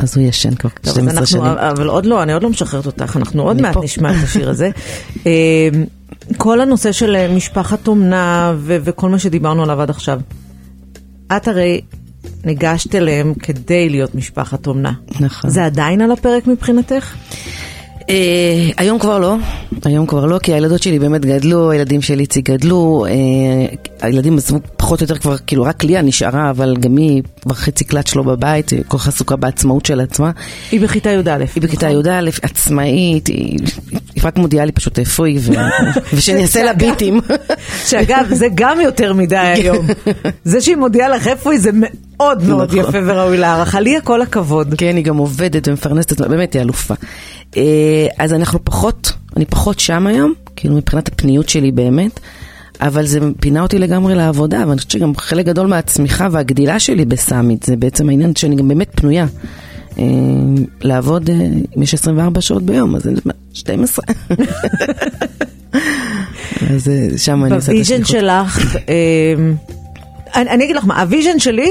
[0.00, 1.44] אז הוא ישן כבר טוב, אז 12 אנחנו, שנים.
[1.44, 3.84] אבל עוד לא, אני עוד לא משחררת אותך, אנחנו עוד מעט פה.
[3.84, 4.70] נשמע את השיר הזה.
[5.26, 5.68] אה,
[6.36, 10.20] כל הנושא של אה, משפחת אומנה ו- וכל מה שדיברנו עליו עד עכשיו,
[11.36, 11.80] את הרי
[12.44, 14.92] ניגשת אליהם כדי להיות משפחת אומנה.
[15.20, 15.50] נכון.
[15.50, 17.14] זה עדיין על הפרק מבחינתך?
[18.10, 19.36] אה, היום כבר לא,
[19.84, 24.58] היום כבר לא, כי הילדות שלי באמת גדלו, הילדים של איציק גדלו, אה, הילדים עזבו
[24.76, 28.24] פחות או יותר כבר, כאילו רק ליה נשארה, אבל גם היא כבר חצי קלט שלו
[28.24, 30.30] בבית, היא כל כך עסוקה בעצמאות של עצמה.
[30.70, 31.44] היא בכיתה י"א.
[31.54, 33.58] היא בכיתה י"א, עצמאית, היא
[34.22, 35.40] רק מודיעה לי פשוט איפה היא,
[36.14, 37.20] ושאני אעשה לה ביטים.
[37.84, 39.86] שאגב, זה גם יותר מדי היום.
[40.44, 42.78] זה שהיא מודיעה לך איפה היא, זה מאוד מאוד נכון.
[42.78, 43.80] יפה וראוי להערכה.
[43.80, 44.74] לי כל הכבוד.
[44.78, 46.94] כן, היא גם עובדת ומפרנסת את באמת, היא אלופה.
[47.56, 52.20] אה, אז אנחנו פחות, אני פחות שם היום, כאילו מבחינת הפניות שלי באמת,
[52.80, 57.62] אבל זה פינה אותי לגמרי לעבודה, ואני חושבת שגם חלק גדול מהצמיחה והגדילה שלי בסאמיט,
[57.62, 59.26] זה בעצם העניין שאני גם באמת פנויה.
[59.98, 60.04] אה,
[60.80, 61.34] לעבוד, אה,
[61.76, 64.04] אם יש 24 שעות ביום, אז אני יודעת מה, 12.
[66.74, 68.22] אז שם אני עושה את ב vision השליחות.
[68.22, 69.54] שלך, אמ,
[70.34, 71.70] אני, אני אגיד לך מה, ה vision שלי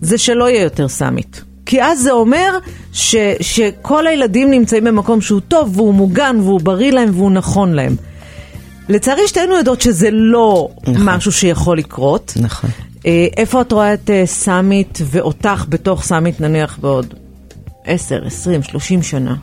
[0.00, 1.36] זה שלא יהיה יותר סאמיט.
[1.66, 2.58] כי אז זה אומר
[2.92, 7.96] ש, שכל הילדים נמצאים במקום שהוא טוב והוא מוגן והוא בריא להם והוא נכון להם.
[8.88, 10.94] לצערי שתינו יודעות שזה לא נכון.
[11.04, 12.32] משהו שיכול לקרות.
[12.40, 12.70] נכון.
[13.06, 17.14] אה, איפה את רואה את אה, סאמיט ואותך בתוך סאמיט נניח בעוד
[17.84, 19.34] 10, 20, 30 שנה?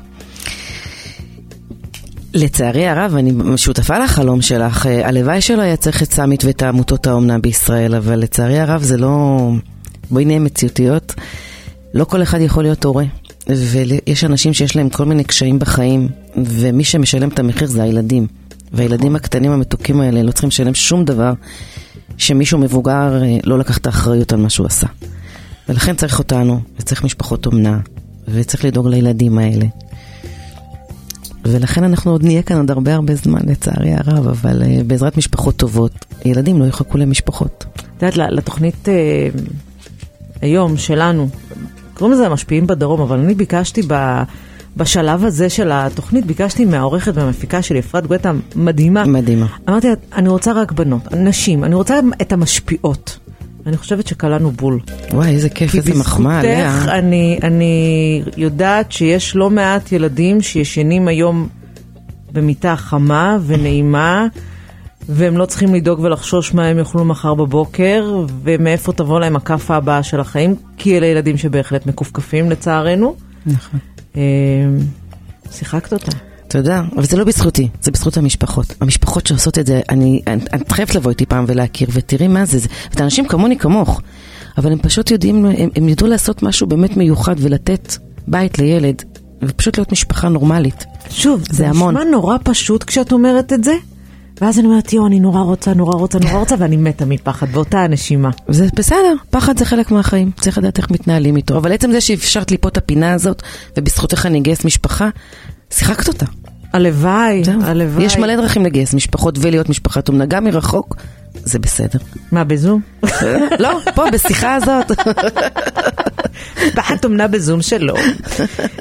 [2.34, 4.86] לצערי הרב, אני שותפה לחלום שלך.
[4.86, 8.97] אה, הלוואי שלא היה צריך את סאמיט ואת העמותות האומנה בישראל, אבל לצערי הרב זה
[8.97, 9.49] לא...
[10.12, 11.14] בואי נהיה מציאותיות.
[11.93, 13.06] לא כל אחד יכול להיות הורה.
[13.47, 18.28] ויש אנשים שיש להם כל מיני קשיים בחיים, ומי שמשלם את המחיר זה הילדים.
[18.74, 21.34] והילדים הקטנים המתוקים האלה לא צריכים לשלם שום דבר
[22.18, 24.88] שמישהו מבוגר אה, לא לקח את האחריות על מה שהוא עשה.
[25.70, 27.80] ולכן צריך אותנו, וצריך משפחות אומנה,
[28.28, 29.66] וצריך לדאוג לילדים האלה.
[31.45, 35.56] ולכן אנחנו עוד נהיה כאן עוד הרבה הרבה זמן, לצערי הרב, אבל uh, בעזרת משפחות
[35.56, 37.66] טובות, ילדים לא יחכו למשפחות.
[37.97, 39.30] את יודעת, לתוכנית אה,
[40.41, 41.29] היום שלנו,
[41.93, 44.23] קוראים לזה המשפיעים בדרום, אבל אני ביקשתי ב,
[44.77, 49.05] בשלב הזה של התוכנית, ביקשתי מהעורכת והמפיקה שלי, אפרת גואטה, מדהימה.
[49.05, 49.45] מדהימה.
[49.69, 53.17] אמרתי, לה, אני רוצה רק בנות, נשים, אני רוצה את המשפיעות.
[53.67, 54.79] אני חושבת שקלענו בול.
[55.11, 56.69] וואי, איזה כיף, כי איזה מחמאה עליה.
[56.69, 61.47] בזכותך אני, אני יודעת שיש לא מעט ילדים שישנים היום
[62.31, 64.27] במיטה חמה ונעימה,
[65.10, 70.04] והם לא צריכים לדאוג ולחשוש מה הם יאכלו מחר בבוקר, ומאיפה תבוא להם הכאפה הבאה
[70.04, 73.16] של החיים, כי אלה ילדים שבהחלט מכופכפים לצערנו.
[73.45, 73.80] נכון.
[74.16, 74.22] אה,
[75.51, 76.12] שיחקת אותה.
[76.47, 78.76] תודה, אבל זה לא בזכותי, זה בזכות המשפחות.
[78.82, 82.60] המשפחות שעושות את זה, אני, אני, את חייבת לבוא איתי פעם ולהכיר, ותראי מה זה,
[82.60, 84.01] זה את אנשים כמוני כמוך,
[84.58, 87.97] אבל הם פשוט יודעים, הם, הם ידעו לעשות משהו באמת מיוחד ולתת
[88.28, 89.04] בית לילד,
[89.43, 90.86] ופשוט להיות משפחה נורמלית.
[91.10, 91.97] שוב, זה, זה המון.
[91.97, 93.74] נשמע נורא פשוט כשאת אומרת את זה,
[94.41, 97.79] ואז אני אומרת, יואו, אני נורא רוצה, נורא רוצה, נורא רוצה, ואני מתה מפחד, באותה
[97.79, 98.29] הנשימה.
[98.47, 101.57] זה בסדר, פחד זה חלק מהחיים, צריך לדעת איך מתנהלים איתו.
[101.57, 103.43] אבל עצם זה שאפשרת לי פה את הפינה הזאת,
[103.77, 105.09] ובזכותך אני אגייס משפחה,
[105.69, 106.25] שיחקת אותה.
[106.73, 107.43] הלוואי.
[107.63, 108.05] הלוואי.
[108.05, 110.95] יש מלא דרכים לגייס משפחות ולהיות משפחת אומנה, גם מרחוק,
[111.34, 111.99] זה בסדר.
[112.31, 112.81] מה, בזום?
[113.59, 114.91] לא, פה, בשיחה הזאת.
[116.65, 117.95] משפחת אומנה בזום שלו.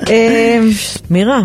[0.09, 0.61] אה,
[1.11, 1.41] מירה,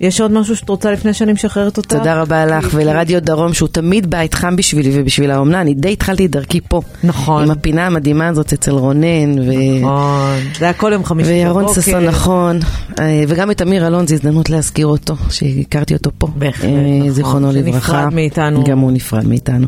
[0.00, 1.92] יש עוד משהו שאת רוצה לפני שאני משחררת אותך?
[1.92, 5.60] תודה רבה לך ולרדיו דרום, שהוא תמיד בית חם בשבילי ובשביל האומנה.
[5.60, 6.80] אני די התחלתי את דרכי פה.
[7.04, 7.42] נכון.
[7.42, 9.38] עם הפינה המדהימה הזאת אצל רונן.
[9.38, 9.52] ו...
[9.80, 11.80] נכון, זה היה כל יום חמישי וירון בבוקר.
[11.80, 12.58] ששון, נכון,
[13.00, 16.28] אה, וגם את אמיר אלון, זו הזדמנות להזכיר אותו, שהכרתי אותו פה.
[16.36, 18.10] בהחלט, אה, נכון, זיכרונו שנפרד לברכה.
[18.10, 18.64] מאיתנו.
[18.64, 19.66] גם הוא נפרד מאיתנו.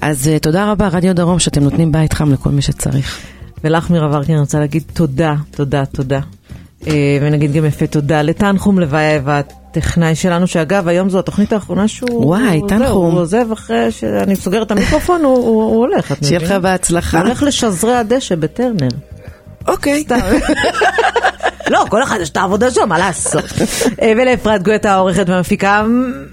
[0.00, 3.18] אז אה, תודה רבה, רדיו דרום, שאתם נותנים בית חם לכל מי שצריך.
[3.64, 6.20] ולך מירה ורקין, אני רוצה להגיד תודה, תודה, תודה.
[7.20, 9.28] ונגיד גם יפה תודה לתנחום לבייב,
[9.78, 12.26] הטכנאי שלנו, שאגב, היום זו התוכנית האחרונה שהוא...
[12.26, 13.12] וואי, תנחום.
[13.12, 16.58] הוא עוזב אחרי שאני סוגרת את המיקרופון, הוא, הוא, הוא הולך, את שיהיה לך מבינה?
[16.58, 17.18] בהצלחה.
[17.18, 18.88] הוא הולך לשזרי הדשא בטרנר.
[19.68, 20.00] אוקיי.
[20.00, 20.18] סתם.
[21.72, 23.44] לא, כל אחד יש את העבודה שלו, מה לעשות.
[24.02, 25.84] אה, ולאפרת גואטה, העורכת והמפיקה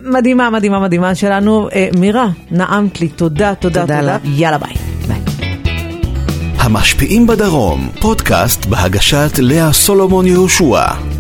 [0.04, 1.70] מדהימה, מדהימה, מדהימה שלנו.
[1.76, 4.18] אה, מירה, נעמת לי, תודה, תודה, תודה תודה.
[4.24, 4.74] יאללה ביי.
[5.08, 5.20] ביי.
[6.58, 11.15] המשפיעים בדרום, פודקאסט בהגשת לאה סולומון יהושע.